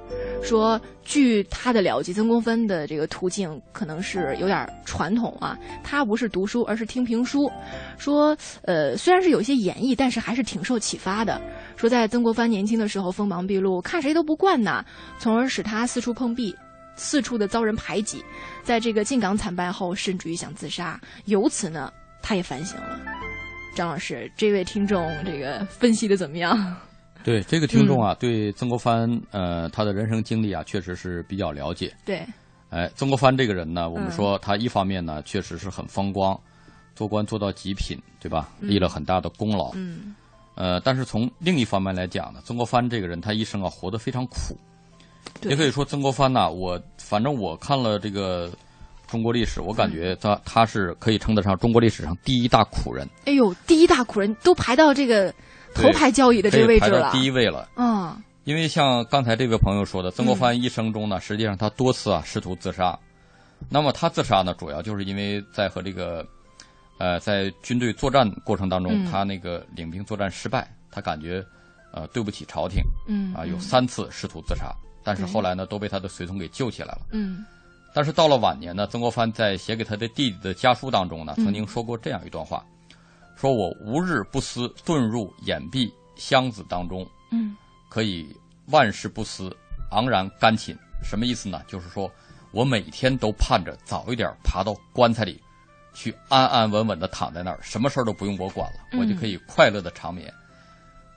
[0.43, 7.51] 说，据他的了解，曾国藩的这个途径可能是有点传统啊，他不是读书，而是听评书。
[7.99, 11.41] 说，呃，虽然是有些演绎，但是还是挺受启发的。
[11.77, 14.85] 说，在曾国藩年轻的时候锋芒毕露，看谁都不惯呐，
[15.19, 16.55] 从而使他四处碰壁。
[16.99, 18.25] 四处的遭人排挤，
[18.63, 20.99] 在这个进港惨败后，甚至于想自杀。
[21.27, 23.16] 由此呢，他也反省了。
[23.77, 26.75] 张老师，这位听众这个分析的怎么样？
[27.23, 31.95] 对这个听众啊，对曾国藩呃他的人生经历啊，确实是比较了解。
[32.07, 32.25] 对，
[32.71, 36.39] 哎，曾国藩这个人呢，我们说他一方面呢，确实是很风光，
[36.95, 38.49] 做官做到极品，对吧？
[38.61, 39.73] 立了很大的功劳。
[39.75, 40.15] 嗯。
[40.55, 44.57] 呃，但是从另一方面来讲呢，曾国藩这个人他一生啊，活得非常苦。
[45.43, 48.51] 也可以说曾国藩呐，我反正我看了这个
[49.07, 53.09] 中国历史，我感觉他他是可以称得上中国历史上第一大苦人。
[53.25, 55.33] 哎呦，第一大苦人都排到这个
[55.75, 57.69] 头牌交椅的这个位置了，第一位了。
[57.77, 62.99] 嗯，因为像刚才这位朋友说的，曾国藩一生中呢，实际上他多次啊试图自杀。
[63.71, 66.27] 那么他自杀呢，主要就是因为在和这个
[66.99, 71.45] 呃在军队作战过程当中，他那个领兵作战失败，他感觉
[71.93, 74.71] 呃对不起朝廷，嗯啊有三次试图自杀。
[75.03, 77.07] 但是后来呢，都被他的随从给救起来了。
[77.13, 77.45] 嗯，
[77.97, 82.63] 但是到了晚年呢，曾国藩在写给他的弟弟的家书当中呢，曾经说过这样一段话：，
[83.35, 87.57] 说我无日不思遁入掩蔽箱子当中，嗯，
[87.89, 89.51] 可以万事不思，
[89.93, 90.77] 昂然甘寝。
[91.03, 91.63] 什么意思呢？
[91.67, 92.11] 就是说
[92.51, 95.43] 我每天都盼着早一点爬到棺材里，
[95.95, 100.31] 去安安稳稳的躺在那儿，什么事儿都不用我管了，我就可以快乐的长眠。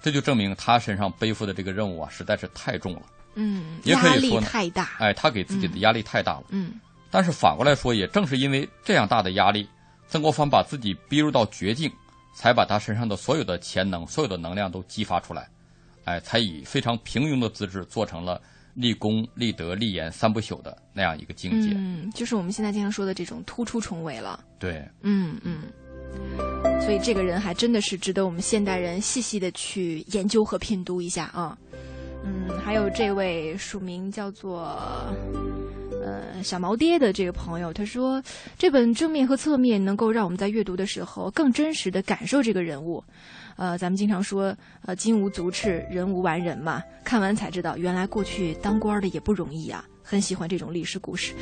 [0.02, 3.02] 这就证明他身上背负的这个任务啊，实在是太重了。
[3.40, 4.98] 嗯，也可以说太大。
[5.00, 6.44] 哎，他给自己的压力太大了。
[6.50, 6.74] 嗯，
[7.10, 9.66] 但是反过来说，也正是因为这样大的压力，
[10.10, 11.90] 曾国藩把自己逼入到绝境，
[12.36, 15.48] 才把他身上的所有的潜能、所有的能量都激发出来，
[16.04, 18.42] 哎，才以非常平庸的资质做成了
[18.74, 21.70] 立功、立德、立言三不朽的那样一个境界。
[21.76, 24.44] 嗯，就是我们现在经常说的这种突出重围了。
[24.60, 25.62] 对，嗯嗯。
[26.82, 31.56] 所以这个人还真的是值得我们现代人细细的去研究和品读一下啊。
[32.24, 34.78] 嗯，还有这位署名叫做
[36.04, 38.22] 呃小毛爹的这个朋友，他说
[38.58, 43.04] 这本正面和侧面能够让我们在阅读的时候更真实的感受这个人物。
[43.56, 44.56] 呃，咱们经常说
[44.86, 49.84] 呃金无足赤，人无完人嘛，看完才知道原来过去当官的也不容易啊。
[50.10, 51.36] 很喜欢这种历史故事，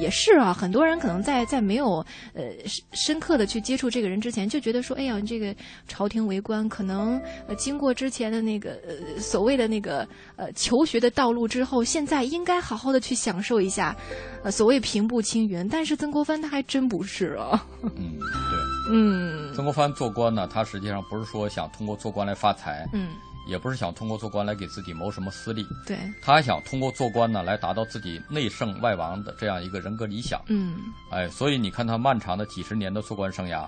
[0.00, 0.52] 也是啊。
[0.52, 1.96] 很多人可能在在没有
[2.34, 5.52] 呃深深刻的去接触这个人之前，就觉得说，哎呀，这个
[5.88, 10.06] 朝廷为官，可能呃经过之前的那个呃所谓的那个
[10.36, 13.96] 呃求学的道路之后，现在应该好好的去享受一下，
[14.44, 15.68] 呃所谓平步青云。
[15.68, 17.66] 但是曾国藩他还真不是啊。
[17.82, 23.08] 嗯，对，嗯，曾国藩做官呢，他实际上不是说想通过做官来发财，嗯。
[23.46, 30.40] 也不是想通过做官来给自己谋什么私利，对，他还想通过做官呢来达到自己内圣外王的这样一个人格理想。
[30.46, 30.76] 嗯，
[31.10, 33.66] 哎，所以你看他漫长的几十年的做官生涯，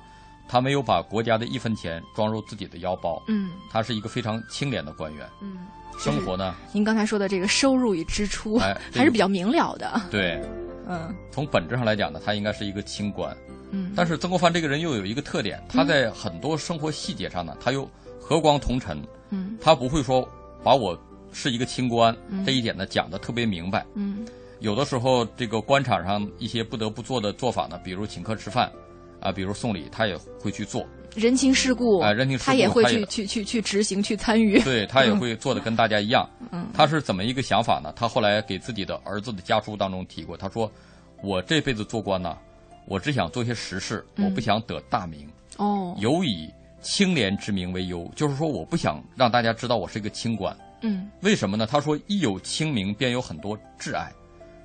[0.49, 3.23] 他没有把国家的一分钱装入自己的腰包。
[3.27, 5.29] 嗯，他是一个非常清廉的官员。
[5.41, 5.67] 嗯，
[5.99, 6.55] 生活呢？
[6.73, 8.59] 您刚才说的这个收入与支出
[8.93, 10.01] 还是比较明了的。
[10.11, 10.41] 对，
[10.87, 13.37] 嗯，从本质上来讲呢，他应该是一个清官。
[13.73, 19.03] 嗯，但是曾国藩这个人又有一个特点，他在很多生活细节上呢，他又和光同尘。
[19.35, 20.29] 嗯，他不会说。
[20.65, 20.99] 把我
[21.31, 22.17] 是一个清官
[22.47, 23.85] 这一点呢讲的特别明白。
[23.93, 24.25] 嗯，
[24.61, 28.73] 有的时候这个官场上一些不得不做的做法呢，比如请客吃饭，
[29.21, 30.87] 啊，比如送礼，他也会去做。
[31.15, 34.59] 人情世故啊，人情世故他也会去去去去执行去参与。
[34.63, 36.27] 对他也会做的跟大家一样。
[36.51, 37.93] 嗯，他是怎么一个想法呢？
[37.95, 40.73] 他后来给自己的儿子的家书当中提过，他说
[41.23, 42.39] ：“我这辈子做官呢，
[42.87, 45.29] 我只想做些实事，嗯我不想得大名，
[45.59, 46.51] 哦，有以
[46.85, 50.57] 清廉之名为忧，就是说我不想让大家知道我是一个清官。
[50.83, 51.67] 嗯为什么呢？
[51.67, 54.13] 他说一有清明，便有很多挚爱，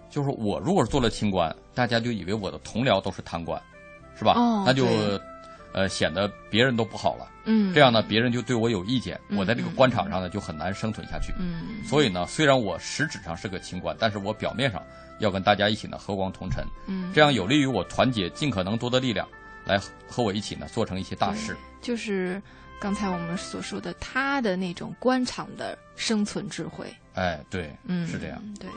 [0.10, 3.60] 就是我如果是做了清官，大家就以为我的同僚都是贪官，
[4.18, 4.34] 是吧？
[4.34, 4.86] 哦那就
[5.72, 7.26] 呃显得别人都不好了。
[7.46, 11.34] 嗯，这样呢，别人就对我有意见，嗯我在这个官场上呢就很难生存下去。
[11.40, 14.84] 嗯所以呢，虽然我实质上是个清官，但是我表面上
[15.20, 19.26] 要跟大家一起呢和光同尘，嗯，这样有利于我团结尽可能多的力量，
[19.70, 21.56] 来和和我一起呢做成一些大事。
[21.82, 22.42] 就是
[22.80, 26.94] 刚才我们所说的他的那种官场的生存智慧。
[27.14, 28.42] 哎，对，嗯，是这样。
[28.60, 28.70] 对。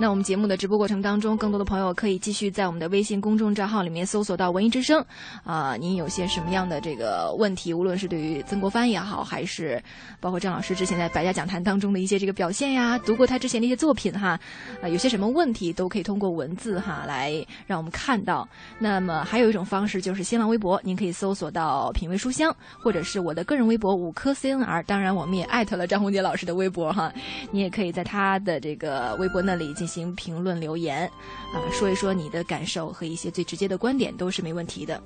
[0.00, 5.04] 那我们节目的直播过程当中，更多的朋友可以继续在我们的微信公众账号里面搜索到“文艺之声”。
[5.44, 9.78] 啊、您有些什么样的这个问题，无论是对于曾国藩也好，还是
[10.18, 14.40] 包括张老师之前在百家讲坛当中的一些这个表现呀，读过他之前的一些作品哈，
[14.80, 17.34] 啊、有些什么问题都可以通过文字哈来
[17.66, 18.48] 让我们看到。
[18.78, 22.50] 那么还有一种方式就是新浪微博，您可以搜索到“品味书香”，
[22.82, 24.82] 或者是我的个人微博五颗 CNR。
[24.84, 27.12] 当然，我们也艾特了张宏杰老师的微博哈，
[27.50, 31.04] 你也可以在他的这个微博那里进行评论留言，
[31.52, 35.02] 啊、说一说你的感受和一些最直接的观点都是没问题的。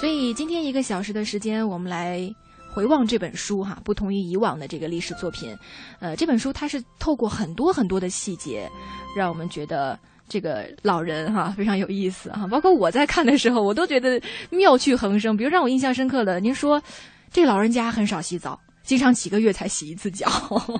[0.00, 2.32] 所以今天一个小时的时间，我们来
[2.72, 5.54] 回望这本书哈，不同于以往的这个历史作品，
[5.98, 8.70] 呃，这本书它是透过很多很多的细节，
[9.16, 9.98] 让我们觉得。
[10.28, 14.18] 这个老人哈非常有意思哈，包括我在看的时候，我都觉得
[14.48, 15.36] 妙趣横生。
[15.36, 16.82] 比如让我印象深刻的，您说
[17.30, 20.28] 这老人家很少洗澡，经常几个月才洗一次脚。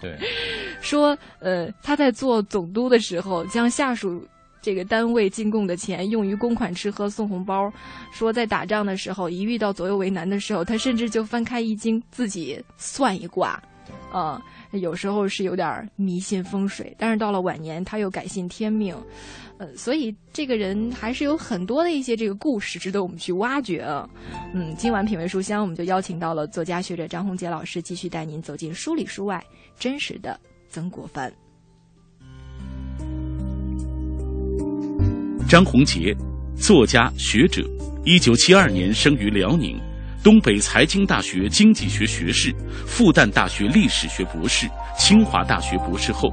[0.01, 0.19] 对，
[0.81, 4.27] 说呃他在做总督的时候，将下属
[4.61, 7.73] 这个单位进贡的钱用于公款吃喝送红包。
[8.13, 13.61] 说在打仗的时候，一遇到左右为难的时候，他甚至就翻开易经自己算一卦，
[14.13, 14.41] 啊、
[14.73, 18.97] 有时候是有点迷信风水，但是到了晚年他又改信天命，
[19.77, 24.09] 所以这个人还是有很多的一些这个故事值得我们去挖掘啊。
[24.55, 29.43] 嗯，今晚品味书香，我们就邀请到了作家学者张宏杰老师，继续带您走进书里书外
[29.79, 30.39] 真实的
[30.69, 31.33] 曾国藩。
[35.49, 36.17] 张宏杰，
[36.57, 37.63] 作家、学者，
[38.05, 39.79] 一九七二年生于辽宁，
[40.25, 42.55] 东北财经大学经济学学士，
[42.87, 44.67] 复旦大学历史学博士，
[44.99, 46.33] 清华大学博士后，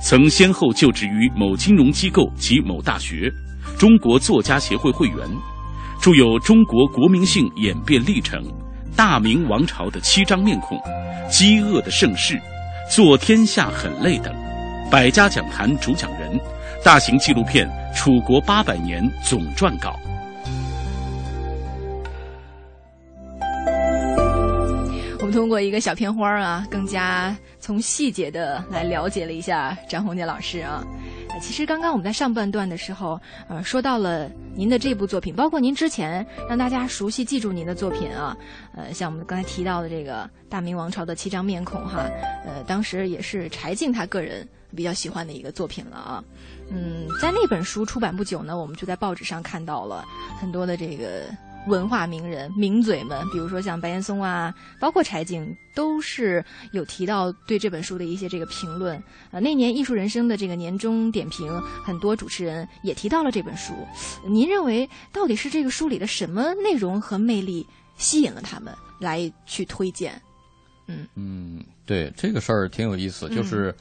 [0.00, 3.30] 曾先后就职于某金融机构及某大学，
[3.76, 5.16] 中国作家协会会员，
[6.00, 8.40] 著有《中国国民性演变历程》
[8.96, 10.78] 《大明王朝的七张面孔》
[11.28, 12.34] 《饥饿的盛世》
[12.94, 14.32] 《做天下很累》等，
[14.90, 16.38] 百家讲坛主讲人。
[16.84, 19.98] 大型纪录片《楚国八百年》总撰稿。
[25.20, 27.36] 我们通过一个小片花啊，更加
[27.68, 30.82] 从细节的来了解了一下张宏杰老师啊。
[31.38, 38.34] 其实刚刚我们在上半段的时候，呃，说到了您的这部作品，包括您之前让大家熟悉记住您的作品啊，
[38.74, 42.08] 呃，像我们刚才提到的这个大明王朝的七张面孔哈，
[42.46, 46.24] 呃，当时也是柴静他个人比较喜欢的一个作品了啊。
[46.70, 50.02] 嗯，在那本书出版不久呢，我们就在报纸上看到了
[50.40, 51.24] 很多的这个
[51.66, 56.42] 文化名人、名嘴们，比如说像白岩松啊，包括柴静，都是
[56.72, 59.02] 有提到对这本书的一些这个评论。
[59.30, 61.46] 呃，那年《艺术人生》的这个年终点评，
[61.84, 63.74] 很多主持人也提到了这本书。
[64.26, 70.20] 您认为到底是这个书里的什么内容和魅力吸引了他们来去推荐？
[70.86, 73.28] 嗯嗯，对，这个事儿挺有意思。
[73.28, 73.74] 就是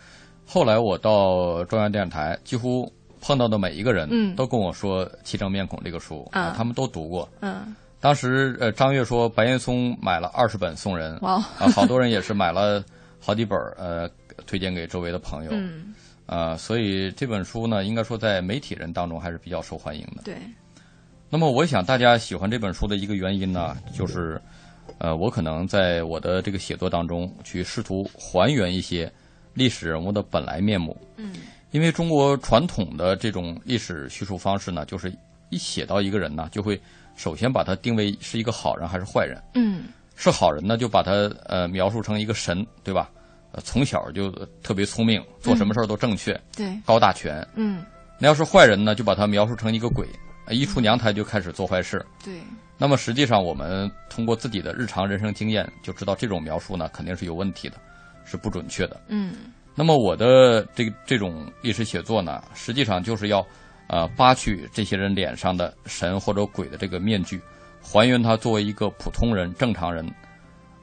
[0.45, 2.91] 后来我到中央电视台，几乎
[3.21, 7.27] 碰到的每一个人，嗯都跟我说《七张面孔》这个书啊他们都读过。
[7.41, 12.83] 嗯，当时呃，张悦说白岩松买了二十本送人，哇啊，好多人也是买了
[13.19, 14.09] 好几本儿呃，
[14.45, 15.51] 推荐给周围的朋友。
[15.53, 15.93] 嗯，
[16.25, 20.23] 啊，所以这本书呢，应该说在媒体人当中还是比较受欢迎的。
[20.23, 20.37] 对，
[21.29, 24.39] 那么我想大家喜欢这本书的一个原因呢，就是，
[24.99, 29.11] 呃，我可能在我的这个写作当中去试图还原一些
[29.53, 30.95] 历史人物的本来面目。
[31.17, 31.33] 嗯，
[31.71, 35.11] 因为中国传统的这种历史叙述方式呢，就是
[35.49, 36.79] 一写到一个人呢，就会
[37.15, 39.41] 首先把他定位是一个好人还是坏人。
[39.53, 41.11] 嗯是好人呢，就把他
[41.45, 43.09] 呃描述成一个神，对吧？
[43.51, 44.31] 呃，从小就
[44.63, 47.47] 特别聪明，做什么事儿都正确，对，高大全。
[47.53, 47.85] 嗯
[48.19, 50.07] 那要是坏人呢，就把他描述成一个鬼，
[50.47, 52.03] 呃一出娘胎就开始做坏事。
[52.23, 52.41] 对，
[52.79, 57.77] 那么实际上，我们通过自己的日常人生经验就知道，这种描述呢肯定是有问题的，
[58.25, 58.99] 是不准确的。
[59.07, 59.35] 嗯
[59.79, 63.45] 那么我的这个这种历史写作呢，实际上就是要
[63.87, 67.39] 呃扒去这些人脸上的神或者鬼的这个面具，
[67.79, 70.03] 还原他作为一个普通人、正常人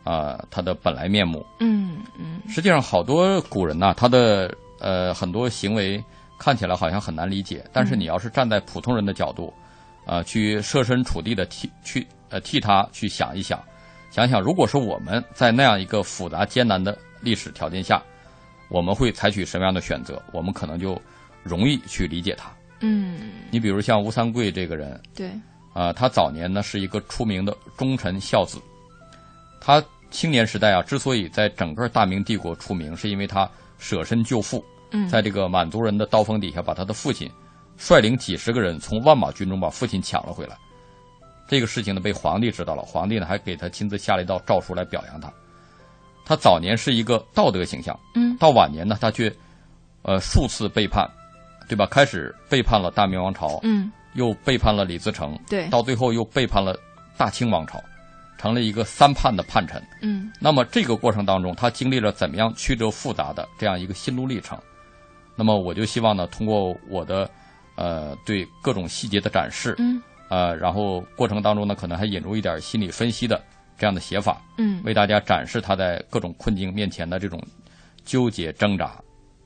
[0.04, 1.44] 啊、他的本来面目。
[1.58, 6.00] 嗯嗯实际上，好多古人呐、他的呃很多行为
[6.38, 9.52] 看起来好像很难理解，但是你要是站在普通人的角度，
[10.06, 13.60] 呃，去设身处地的替去呃替他去想一想，
[14.12, 18.00] 想想如果是我们在那样一个复杂艰难的历史条件下，
[18.74, 20.20] 我们会采取什么样的选择？
[20.32, 21.00] 我们可能就
[21.44, 22.50] 容易去理解他。
[22.80, 25.30] 嗯，你比如像吴三桂这个人，对，
[25.72, 28.58] 啊、他早年呢是一个出名的忠臣孝子，
[29.60, 33.48] 他青年时代啊，之所以在整个大明帝国出名，是因为他
[33.78, 37.30] 舍身救父，嗯在这个满族人的刀锋底下，把他的父亲
[37.76, 40.56] 率领几十个人从万马军中把父亲抢了回来。
[41.46, 45.32] 这个事情呢，被皇帝知道了，皇帝呢还给他亲自下了一道诏书来表扬他。
[46.24, 49.32] 他早年是一个道德形象，嗯到晚年呢，他却
[50.02, 51.08] 呃数次背叛，
[51.68, 51.86] 对吧？
[51.86, 56.78] 开始背叛了大明王朝，嗯又背叛了李自成，对到最后又背叛了
[57.16, 57.82] 大清王朝，
[58.38, 59.82] 成了一个三叛的叛臣。
[60.02, 64.58] 嗯那么这个过程当中，他经历了怎么样曲折复杂的这样一个心路历程？
[65.36, 67.28] 那么我就希望呢，通过我的
[67.74, 73.42] 呃对各种细节的展示，嗯呃，然后过程当中呢，可能还引入一点心理分析的
[73.78, 77.42] 这样的写法，嗯为大家展示他在各种困境面前的这种
[78.04, 79.00] 纠结挣扎，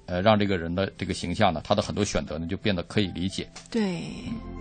[0.07, 3.49] 呃，让这个人的这个形象呢，他的很多选择呢就变得可以理解。
[3.71, 4.03] 对，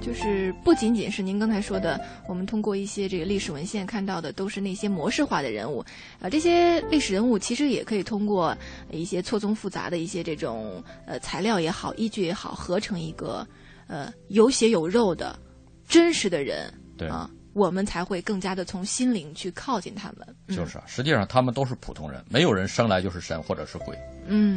[0.01, 5.83] 就是不仅仅是您刚才说的，我们通过一些这个历史文献看到的都是那些模式化的人物，
[6.19, 8.55] 呃，这些历史人物其实也可以通过
[8.91, 13.47] 一些错综复杂的一些这种呃材料也好、依据也好，合成一个
[13.87, 15.37] 呃有血有肉的
[15.87, 20.27] 真实的人，对啊，我们才会更加的从心灵去靠近他们。
[20.47, 23.97] 嗯就是啊，实际上他们都是普通人，没有人生来就是神或者是鬼。
[24.27, 24.55] 嗯，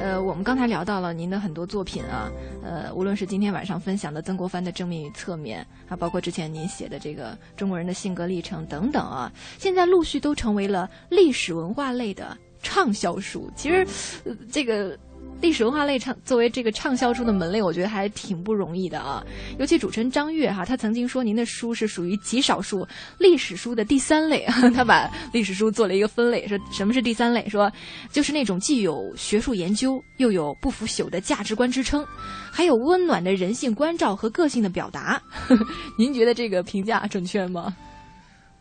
[0.00, 2.30] 呃，我们刚才聊到了您的很多作品啊，
[2.62, 13.50] 呃，无论是今天晚上分享的曾国藩的正面与侧面啊，包括之前您写的这个中国人的性格历程等等啊，现在陆续都成为了历史文化类的畅销书。
[13.56, 13.84] 其实，
[14.24, 14.96] 呃、这个。
[15.40, 19.24] 历史文化类畅作为这个畅销书的门类，我觉得还挺不容易的啊。
[19.58, 22.86] 尤其主持人张悦哈，他曾经说您的书是属于极少数
[23.18, 27.48] 历史书的第三类， 他把历史书做了一个分类，说什么是第三类？
[27.48, 27.70] 说
[28.10, 32.04] 就是那种既有学术研究，又有不腐朽的价值观支撑，
[32.50, 35.22] 还有温暖的人性关照和个性的表达。
[35.96, 37.74] 您觉得这个评价准确吗？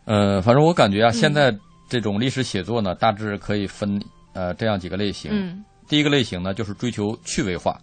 [0.05, 1.53] 呃，反正我感觉啊，嗯现在
[1.89, 3.99] 这种历史写作呢，大致可以分
[4.34, 5.32] 呃这样几个类型。
[5.34, 7.79] 嗯第一个类型呢，就是追求趣味化，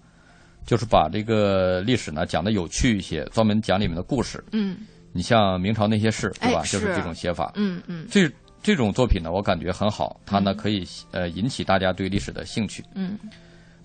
[0.67, 4.43] 就是把这个历史呢讲的有趣一些，专门讲里面的故事。
[4.53, 4.77] 嗯
[5.13, 6.61] 你像明朝那些事，对吧？
[6.61, 7.53] 哎就是是这种写法。
[7.55, 8.29] 嗯嗯这
[8.63, 12.85] 这种作品呢，我感觉很好，它呢嗯可以呃引起大家对历史的兴趣。
[12.95, 13.19] 嗯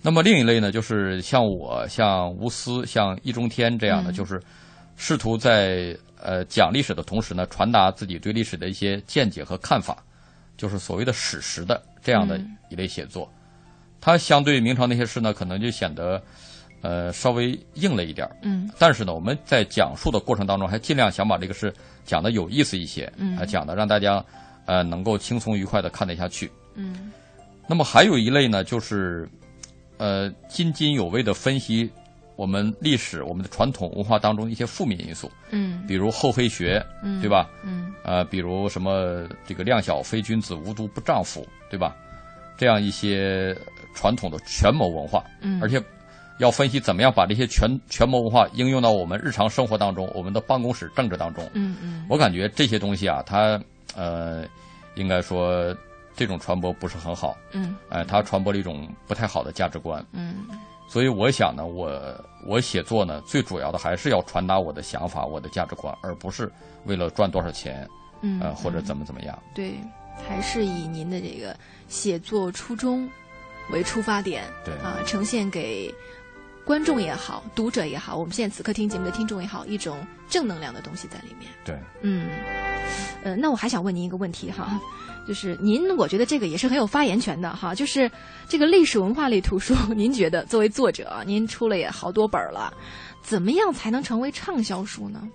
[0.02, 4.42] 那么另一类呢，就是像我、像吴思、像易中天这样的，嗯就是
[4.96, 10.02] 试图在呃讲历史的同时呢，传达自己对历史的一些见解和看法，
[10.56, 13.30] 就是所谓的史实的这样的嗯一类写作。
[14.00, 16.22] 它相对明朝那些事呢，可能就显得
[16.80, 18.34] 呃稍微硬了一点儿。
[18.42, 18.70] 嗯。
[18.78, 21.72] 但是呢，我们在讲述的过程当中，还尽量想把这个事
[22.04, 23.36] 讲的有意思一些，嗯。
[23.38, 24.24] 呃，讲的让大家
[24.64, 26.50] 呃能够轻松愉快的看得下去。
[26.74, 27.12] 嗯。
[27.66, 29.28] 那么还有一类呢，就是
[29.98, 31.90] 呃津津有味的分析
[32.36, 35.84] 我们历史、我们的传统文化当中一些负面因素，嗯。
[35.86, 37.20] 比如厚黑学，嗯。
[37.20, 37.50] 对吧？
[37.62, 37.92] 嗯。
[38.02, 41.94] 呃，比如什么这个量小非君子，无毒不丈夫，对吧？
[42.60, 43.56] 这样一些
[43.94, 45.82] 传统的权谋文化，嗯而且
[46.38, 51.42] 要分析怎么样把这些权权谋文化应用到我们日常生活当中，我们的办公室政治当中。
[51.54, 53.58] 嗯嗯我感觉这些东西啊，它
[53.96, 54.44] 呃，
[54.94, 55.74] 应该说
[56.14, 60.04] 这种传播不是很好，嗯哎、它传播了一种不太好的价值观。
[60.12, 60.44] 嗯
[60.86, 61.90] 所以我想呢，我
[62.46, 66.52] 我写作呢，最主要的还是要传达我的想法、我的价值观，而不是
[66.84, 67.88] 为了赚多少钱，
[68.20, 69.38] 嗯呃，或者嗯怎么怎么样。
[69.54, 69.74] 对，
[70.28, 71.56] 还是以您的这个
[71.90, 73.06] 写作初衷
[73.70, 75.94] 为出发点，对啊，呈现给
[76.64, 81.50] 观众也好，读者也好，我们现在此刻听节目的听众也好，一种正能量的东西在里面。
[81.64, 82.30] 对，嗯，
[83.22, 84.80] 呃，那我还想问您一个问题哈，
[85.26, 88.10] 就是您，我觉得这个也是很有发言权的哈，就是
[88.48, 92.72] 这个历史文化类图书， 您觉得作为作者啊，您出了也好多本了，
[93.22, 95.28] 怎么样才能成为畅销书呢？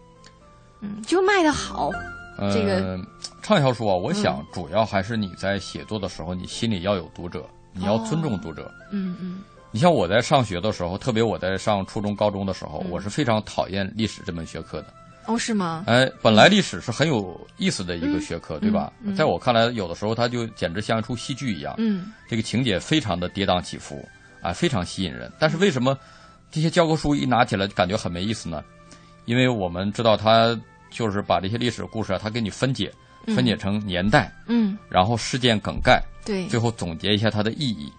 [0.81, 1.89] 嗯，就卖的好，
[2.37, 2.99] 呃，这个
[3.45, 8.73] 畅销书啊，我想嗯主要还是你在写作的时候，你心里要有读者，你要尊重读者。
[8.91, 14.87] 嗯嗯你像我在上学的时候，特别我在上初中、高中的时候，嗯我是非常讨厌历史这门学科的。
[15.27, 15.83] 哦，是吗？
[15.85, 18.91] 哎，本来历史是很有意思的一个学科，嗯对吧？
[19.15, 21.75] 在我看来，有的时候它就简直像一出戏剧一样。
[21.77, 24.03] 嗯这个情节非常的跌宕起伏
[24.41, 25.31] 啊，非常吸引人。
[25.37, 25.95] 但是为什么
[26.49, 28.63] 这些教科书一拿起来就感觉很没意思呢？
[29.25, 32.95] 因为我们知道它就是把这些历史故事啊，它给你分解，嗯
[33.27, 37.91] 分解成年代，嗯，然后事件梗概，对，最后总结一下它的意义。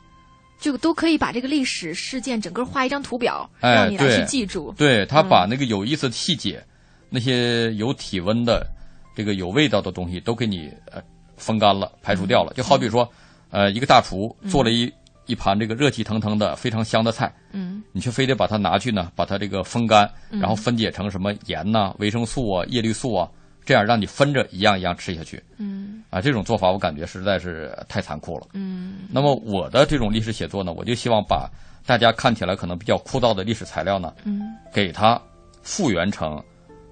[0.59, 4.73] 就都可以把这个历史事件整个画一张图表，哎让你去记住。
[4.77, 5.29] 对他嗯。
[5.29, 6.65] 把那个有意思的细节，
[7.11, 8.67] 那些有体温的、
[9.15, 11.03] 这个有味道的东西都给你呃
[11.37, 12.55] 风干了、排除掉了。
[12.55, 13.07] 就好比说，
[13.51, 14.91] 呃，一个大厨做了一、
[15.27, 17.83] 一盘这个热气腾腾的非常香的菜，嗯。
[17.93, 20.41] 你却非得把它拿去呢，把它这个风干，嗯。
[20.41, 23.29] 然后分解成什么盐呐、维生素啊、叶绿素啊，
[23.67, 26.21] 这样让你分着一样一样吃下去嗯啊。
[26.21, 28.47] 这种做法我感觉实在是太残酷了。
[28.55, 31.51] 嗯那么我的这种历史写作呢，我就希望把
[31.85, 34.41] 大家看起来可能比较枯燥的历史材料呢，嗯
[34.73, 35.21] 给它
[35.63, 36.43] 复原成，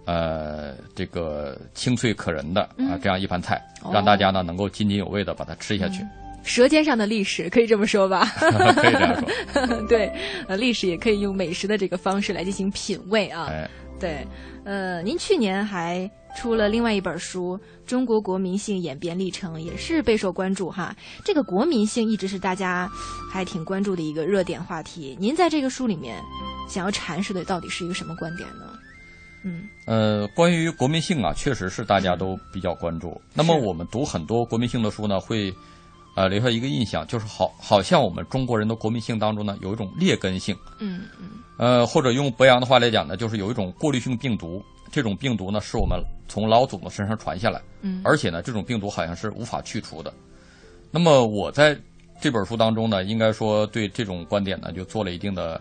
[0.04, 6.04] 呃，这个清脆可人的啊、嗯这样一盘菜，哦让大家呢能够津津有味的把它吃下去。
[6.42, 8.26] 舌尖上的历史可以这么说吧？
[8.36, 9.82] 可以这样说。
[9.88, 10.12] 对，
[10.46, 13.46] 呃，历史也可以用美食的这个方式来进行品味啊。
[13.48, 13.66] 哎，
[13.98, 14.26] 对，
[14.62, 17.58] 呃，您去年还出了另外一本书
[17.88, 20.94] 《中国国民性演变历程》，也是备受关注哈。
[21.24, 22.90] 这个国民性一直是大家
[23.32, 25.16] 还挺关注的一个热点话题。
[25.20, 26.20] 您在这个书里面
[26.68, 28.78] 想要阐释的到底是一个什么观点呢？
[29.46, 33.20] 嗯呃，关于国民性啊，确实是大家都比较关注。
[33.34, 35.54] 那么我们读很多国民性的书呢，会
[36.16, 40.56] 呃留下一个印象，就是好好像我们中国人的国民性当中呢，有一种劣根性。
[40.78, 41.28] 嗯嗯
[41.58, 44.64] 呃，或者用博洋的话来讲呢，就是有一种过滤性病毒。
[44.94, 50.14] 这种病毒呢，是我们从老祖宗身上传下来，嗯而且呢，这种病毒好像是无法去除的。
[50.92, 51.76] 那么我在
[52.20, 55.60] 这本书当中呢，应该说对这种观点呢，就做了一定的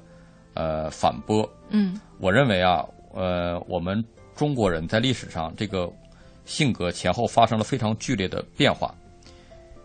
[0.53, 1.49] 呃反驳。
[1.69, 4.05] 嗯我认为啊，呃，我们
[4.35, 5.91] 中国人在历史上这个
[6.45, 8.93] 性格前后发生了非常剧烈的变化。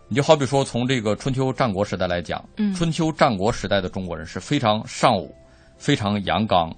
[0.07, 5.33] 你就好比说，从这个春秋战国时代来讲，嗯春秋战国时代的中国人是非常尚武、
[5.79, 6.71] 非常阳刚，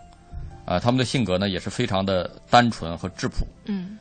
[0.71, 3.45] 啊、他们的性格呢也是非常的单纯和质朴。
[3.65, 3.97] 嗯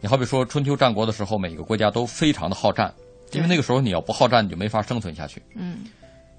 [0.00, 2.92] 你好比说春秋战国的时候，每个国家都非常的好战，
[3.32, 5.42] 因为那个时候你要不好战，你就没法生存下去。
[5.54, 5.84] 嗯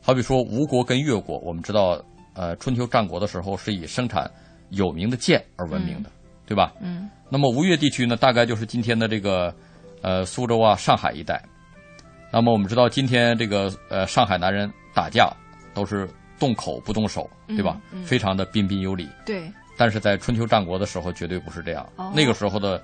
[0.02, 2.02] 好比说吴国跟越国，我们知道，
[2.34, 4.30] 呃，春秋战国的时候是以生产
[4.70, 6.10] 有名的剑而闻名的，
[6.46, 6.72] 对吧？
[6.80, 9.54] 嗯那么吴越地区呢，大概就是今天的这个
[10.02, 11.44] 呃苏州啊、上海一带。
[12.32, 15.30] 那么我们知道，今天这个呃上海男人打架
[15.74, 16.08] 都是
[16.40, 17.80] 动口不动手，对吧？
[17.92, 19.10] 嗯嗯非常的彬彬有礼。
[19.26, 21.88] 对，但是在春秋战国的时候，绝对不是这样。
[21.96, 22.84] 哦那个时候的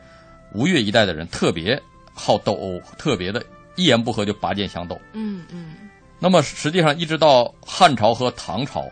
[0.54, 1.82] 吴越一带的人特别
[2.14, 3.44] 好斗殴，特别的
[3.76, 5.00] 一言不合就拔剑相斗。
[5.14, 5.76] 嗯嗯
[6.20, 8.86] 那么实际上，一直到汉朝和唐朝，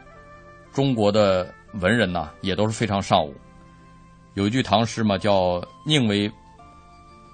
[0.73, 3.33] 中国的文人呐也都是非常尚武。
[4.33, 6.31] 有一句唐诗嘛，叫“宁为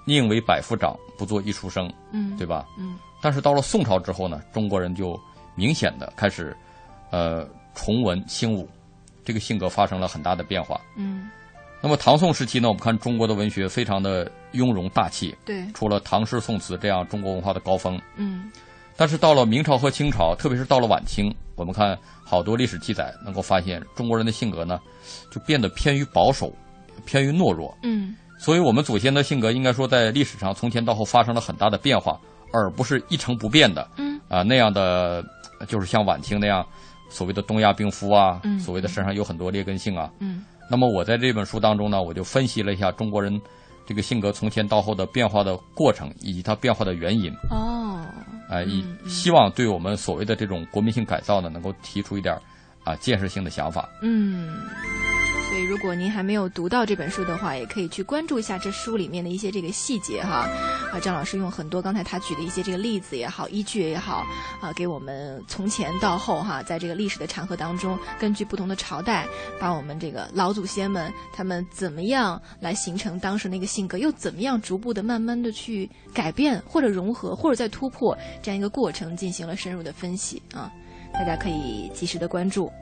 [0.04, 2.66] 宁为百夫长，不做一书生”，嗯，对吧？
[2.78, 5.18] 嗯但是到了宋朝之后呢，中国人就
[5.56, 6.56] 明显的开始，
[7.10, 8.68] 呃，崇文轻武，
[9.24, 10.80] 这个性格发生了很大的变化。
[10.96, 11.28] 嗯
[11.80, 18.00] 那么唐宋时期呢，我们看中国的文学非常的雍容大气，对，除了唐诗宋词这样中国文化的高峰。
[18.16, 18.50] 嗯
[18.96, 24.80] 但是到了明朝和清朝，特别是到了晚清，我们看好多历史记载，能够发现中国人的性格呢，
[25.30, 26.52] 就变得偏于保守，
[27.06, 27.72] 偏于懦弱。
[27.84, 32.18] 嗯所以，我们祖先的性格应该说在历史上从前到后发生了很大的变化，
[32.52, 33.88] 而不是一成不变的。
[33.96, 35.24] 嗯啊、那样的，
[35.68, 36.66] 就是像晚清那样
[37.08, 40.10] 所谓的东亚病夫啊，嗯所谓的身上有很多劣根性啊。
[40.20, 43.40] 嗯那么我在这本书当中呢，我就分析了一下中国人
[43.86, 47.32] 这个性格从前到后的变化的过程，以及它变化的原因。
[47.50, 48.04] 哦
[48.50, 52.38] 啊、以希望对我们所谓的这种国民性改造呢，能够提出一点
[52.84, 53.88] 啊、建设性的想法。
[54.02, 54.56] 嗯。
[55.68, 60.48] 如果您还没有读到这本书的话，也可以去关注一下这书里面的一些这个细节哈。
[60.90, 64.24] 啊，张老师用很多刚才他举的一些这个例子也好，依据也好，
[64.62, 69.28] 啊，给我们从前到后哈，在这个历史的长河当中，根据不同的朝代，
[69.60, 80.72] 把我们这个老祖先们他们怎么样来形成当时那个性格，又怎么样逐步的慢慢的去改变或者融合或者再突破这样一个过程，进行了深入的分析啊。
[81.12, 82.72] 大家可以及时的关注。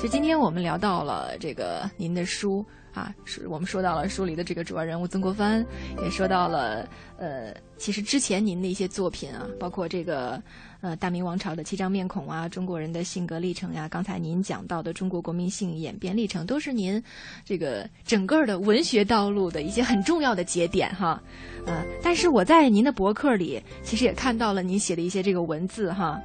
[0.00, 5.62] 其实今天我们聊到了这个您的书啊，是我们说到了书里的这个主要人物曾国藩，
[6.02, 6.88] 也说到了
[7.18, 10.42] 呃，其实之前您的一些作品啊，包括这个
[10.80, 17.00] 呃大明王朝的七张面孔啊，中国人的性格历程呀、刚才您讲到的中国国民性演变历程，都是您
[17.44, 21.22] 这个整个的文学道路的一些很重要的节点哈。
[21.66, 26.18] 呃，但是我在您的博客里，其实也看到了您写的一些这个文字哈，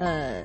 [0.00, 0.42] 呃。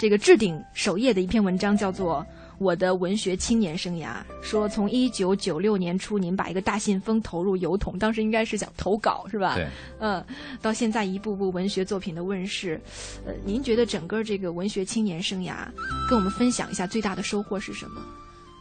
[0.00, 2.24] 这个置顶首页的一篇文章叫做
[2.56, 4.06] 《我的文学青年生涯》，
[4.40, 9.56] 说从一九九六年初，您把一个大信封投入邮筒，当时应该是想投稿是吧？
[9.56, 10.24] 对，嗯，
[10.62, 12.80] 到现在一步步文学作品的问世，
[13.26, 15.66] 呃，您觉得整个这个文学青年生涯，
[16.08, 18.00] 跟我们分享一下最大的收获是什么？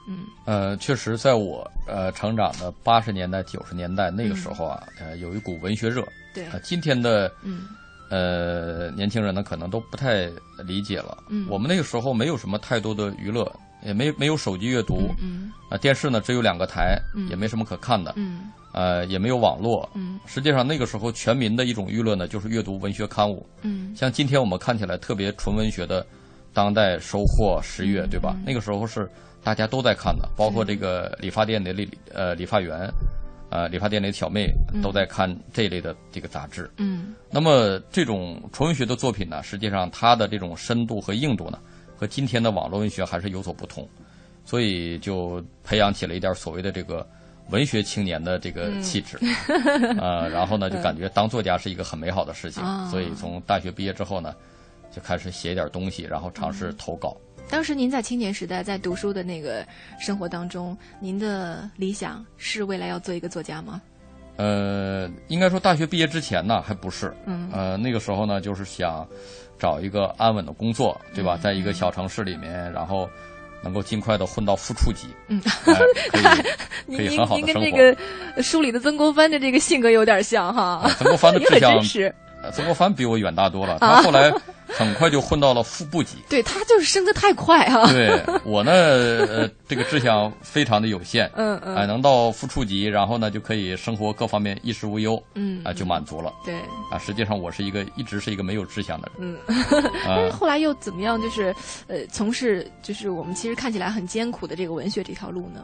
[0.10, 6.06] 嗯呃，确实，在我呃成长的八十年代、九十年代那个时候啊，呃，有一股文学热。
[6.34, 7.70] 对呃，今天的嗯
[8.10, 10.30] 呃，年轻人呢可能都不太
[10.66, 11.18] 理解了。
[11.30, 13.52] 嗯我们那个时候没有什么太多的娱乐，
[13.84, 19.88] 也没没有手机阅读，嗯啊、电视呢只有两个台，嗯也没什么可看的，嗯呃，也没有网络。
[19.94, 23.46] 嗯实际上那个时候全民的一种娱乐呢，就是阅读文学刊物。
[23.62, 26.04] 嗯像今天我们看起来特别纯文学的
[26.54, 28.34] 《当代收获》《十月》，对吧？
[28.38, 29.08] 嗯那个时候是
[29.44, 32.92] 大家都在看的，包括这个理发店的理呃理发员，
[33.50, 36.70] 呃理发店里的小妹嗯都在看这一类的这个杂志。
[36.78, 41.60] 嗯那么这种纯文学的作品呢，实际上它的这种深度和硬度呢，
[41.96, 43.88] 和今天的网络文学还是有所不同，
[44.46, 47.06] 所以就培养起了一点所谓的这个
[47.50, 49.18] 文学青年的这个嗯气质，
[50.00, 54.36] 呃，然后呢就感觉当作家是一个很美好的事情，啊所以从大学毕业之后呢，
[54.92, 57.16] 就开始写一点东西，然后尝试投稿。
[57.50, 59.66] 当时您在青年时代在读书的那个
[60.00, 63.82] 生活当中，您的理想是未来要做一个作家吗？
[64.38, 69.06] 呃，应该说大学毕业之前呢还不是，嗯呃，那个时候呢就是想
[69.58, 71.36] 找一个安稳的工作，对吧？
[71.36, 73.10] 嗯在一个小城市里面，然后
[73.62, 75.74] 能够尽快的混到副处级，嗯，哎
[76.12, 76.38] 可以
[76.88, 77.62] 您可以您您很好的生活。
[77.62, 77.72] 跟这
[78.36, 80.90] 个书里的曾国藩的这个性格有点像哈。
[80.98, 81.82] 曾国藩的志向
[82.54, 84.32] 曾国藩比我远大多了，啊他后来
[84.70, 86.18] 很快就混到了副部级。
[86.30, 87.92] 对他就是升得太快哈。
[87.92, 96.34] 对我呢，呃，这个志向非常的有限，嗯嗯哎，能到副处级，然后呢就可以生活各方面衣食无忧，嗯啊，就满足了。
[96.46, 96.56] 对，
[96.92, 99.56] 啊，实际上我是一个一直是一个没有志向的人，嗯，
[100.06, 101.20] 但 是啊，后来又怎么样？
[101.22, 101.54] 就是
[101.88, 105.64] 呃，从事就是我们其实看起来很艰苦的这个文学这条路呢？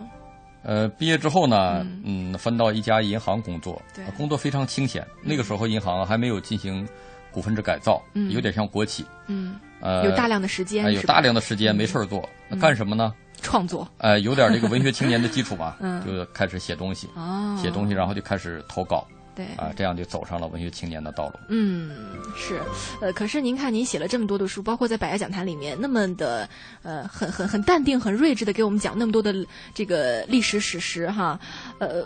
[0.67, 5.05] 呃，毕业之后呢，嗯，分到一家银行工作，对呃工作非常清闲。
[5.21, 6.87] 那个时候银行还没有进行
[7.35, 8.31] 股份制改造，嗯。
[8.31, 13.13] 有点像国企，嗯，呃，有大量的时间哎有大量的时间没事儿做，那干什么呢？
[13.41, 13.85] 创作。
[13.97, 16.01] 呃，有点这个文学青年的基础吧， 嗯。
[16.05, 17.59] 就开始写东西，哦。
[17.61, 19.05] 写东西，然后就开始投稿，
[19.35, 19.45] 对。
[19.57, 21.33] 啊、这样就走上了文学青年的道路。
[21.49, 21.91] 嗯，
[22.37, 22.59] 是，
[23.01, 26.49] 呃，可是您看，您写了这么多的书，包括在百家讲坛里面那么的，
[26.81, 29.35] 呃，很很很淡定、很睿智的给我们讲那么多的
[29.73, 31.37] 这个历史史实哈，
[31.79, 32.05] 呃，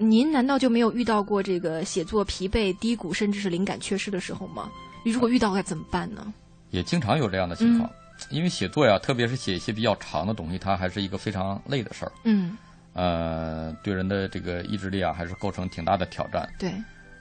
[0.00, 4.68] 您难道就没有遇到过这个写作疲惫、低谷，甚至是灵感缺失的时候吗？
[5.04, 6.32] 如果遇到该怎么办呢？
[6.70, 7.96] 也经常有这样的情况，嗯
[8.28, 12.56] 因为写作呀，特别是写一些比较长的东西，它还是一个非常累的事儿，嗯，
[12.92, 16.46] 呃，对人的这个意志力啊，还是构成挺大的挑战。
[16.58, 16.70] 对，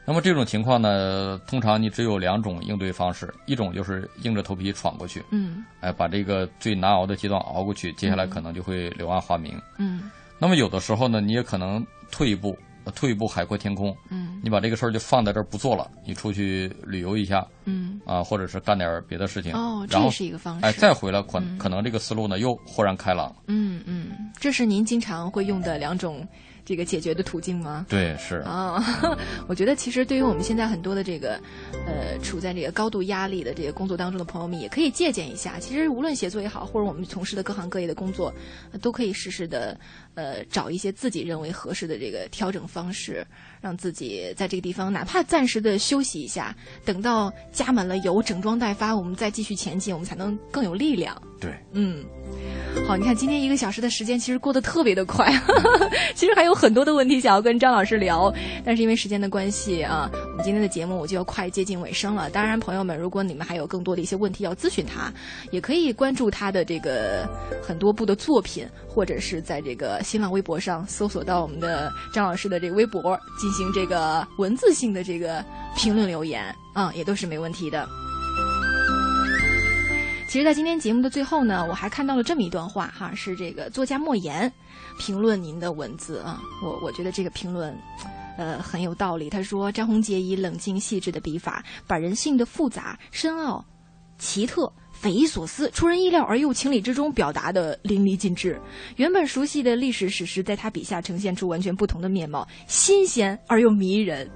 [0.05, 9.57] 那么这种情况呢，通常你只有两种应对方式，一种就是硬着头皮闯过去，嗯哎，把这个最难熬的阶段熬过去，接下来可能就会柳暗花明。
[9.77, 12.57] 嗯那么有的时候呢，你也可能退一步，呃
[12.91, 14.39] 退一步海阔天空，嗯。
[14.41, 23.35] 你把这个事儿就放在这儿不做了，你出去旅游一下，嗯，啊，或者是干点别的事情，哦这也是一个方式哎，再回来可可能这个思路呢又豁然开朗。
[23.47, 26.25] 嗯嗯，这是您经常会用的两种
[26.69, 27.83] 这个解决的途径吗？
[27.89, 28.79] 对，是啊，
[29.49, 31.31] 我觉得其实对于我们现在很多的这个，
[31.87, 35.57] 呃，处在这个高度压力的这个工作当中的朋友们，也可以借鉴一下。
[35.59, 38.31] 其实无论写作也好，或者我们从事的各行各业的工作，
[38.71, 39.75] 呃都可以实时的，
[40.13, 43.25] 呃，找一些自己认为合适的这个调整方式，
[43.59, 46.55] 让自己在这个地方哪怕暂时的休息一下，
[46.85, 51.19] 等到加满了油、整装待发，我们再继续前进，我们才能更有力量。
[51.39, 52.05] 对，嗯，
[52.87, 55.31] 好，你看今天一个小时的时间其实过得特别的快，
[56.15, 58.33] 其实还有很多的问题想要跟张老师聊，
[58.65, 62.29] 但是因为时间的关系啊，我们今天的节目我就要快接近尾声了。
[62.31, 65.13] 当然，朋友们，如果你们还有更多的一些问题要咨询他，
[65.51, 67.29] 也可以关注他的这个
[67.61, 75.45] 很多部的作品，或者是在这个新浪微博上搜索到我们的张老师的这个微博，进行这个文字性的这个
[75.75, 76.43] 评论留言
[76.73, 77.87] 啊、也都是没问题的。
[80.29, 84.51] 其实，在今天节目的最后呢，我还看到了这么一段话哈，是这个作家莫言
[84.99, 87.75] 评论您的文字啊，我我觉得这个评论。
[88.37, 89.27] 呃，很有道理。
[89.27, 93.65] 他说，张宏杰以冷静细致的笔法，把人性的复杂、深奥、
[94.19, 98.59] 奇特、匪夷所思、出人意料而又情理之中表达的淋漓尽致。
[98.97, 104.29] 原本熟悉的历史史实，在他笔下呈现出完全不同的面貌，新鲜而又迷人。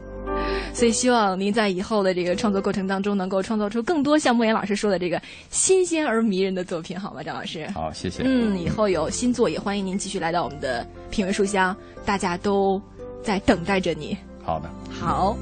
[0.73, 7.67] 所以，希望您在以后的这个创作过程当中，能够创造出更多像莫言老师说的这个新鲜而迷人的作品，好吗，张老师？
[7.71, 8.23] 好，谢谢。
[8.25, 12.81] 嗯，以后有新作，也欢迎您继续来到我们的品味书香，大家都
[13.21, 14.17] 在等待着你。
[14.43, 15.37] 好的，好。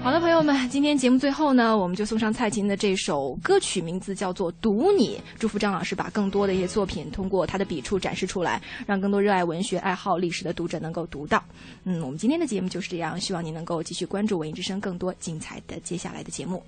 [0.00, 11.42] 好的朋友们今天节目最后呢我们就送上蔡琴的这首歌曲名字叫做读你祝福张老师把更多的一些作品通过他的笔触展示出来让更多热爱文学爱好历史的读者能够读到。
[11.84, 16.62] 嗯我们今天的节目就是这样希望您能够继续关注文艺之声更多精彩的接下来的节目。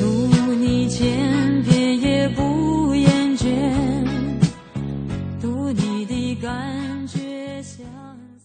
[0.00, 1.35] 读你见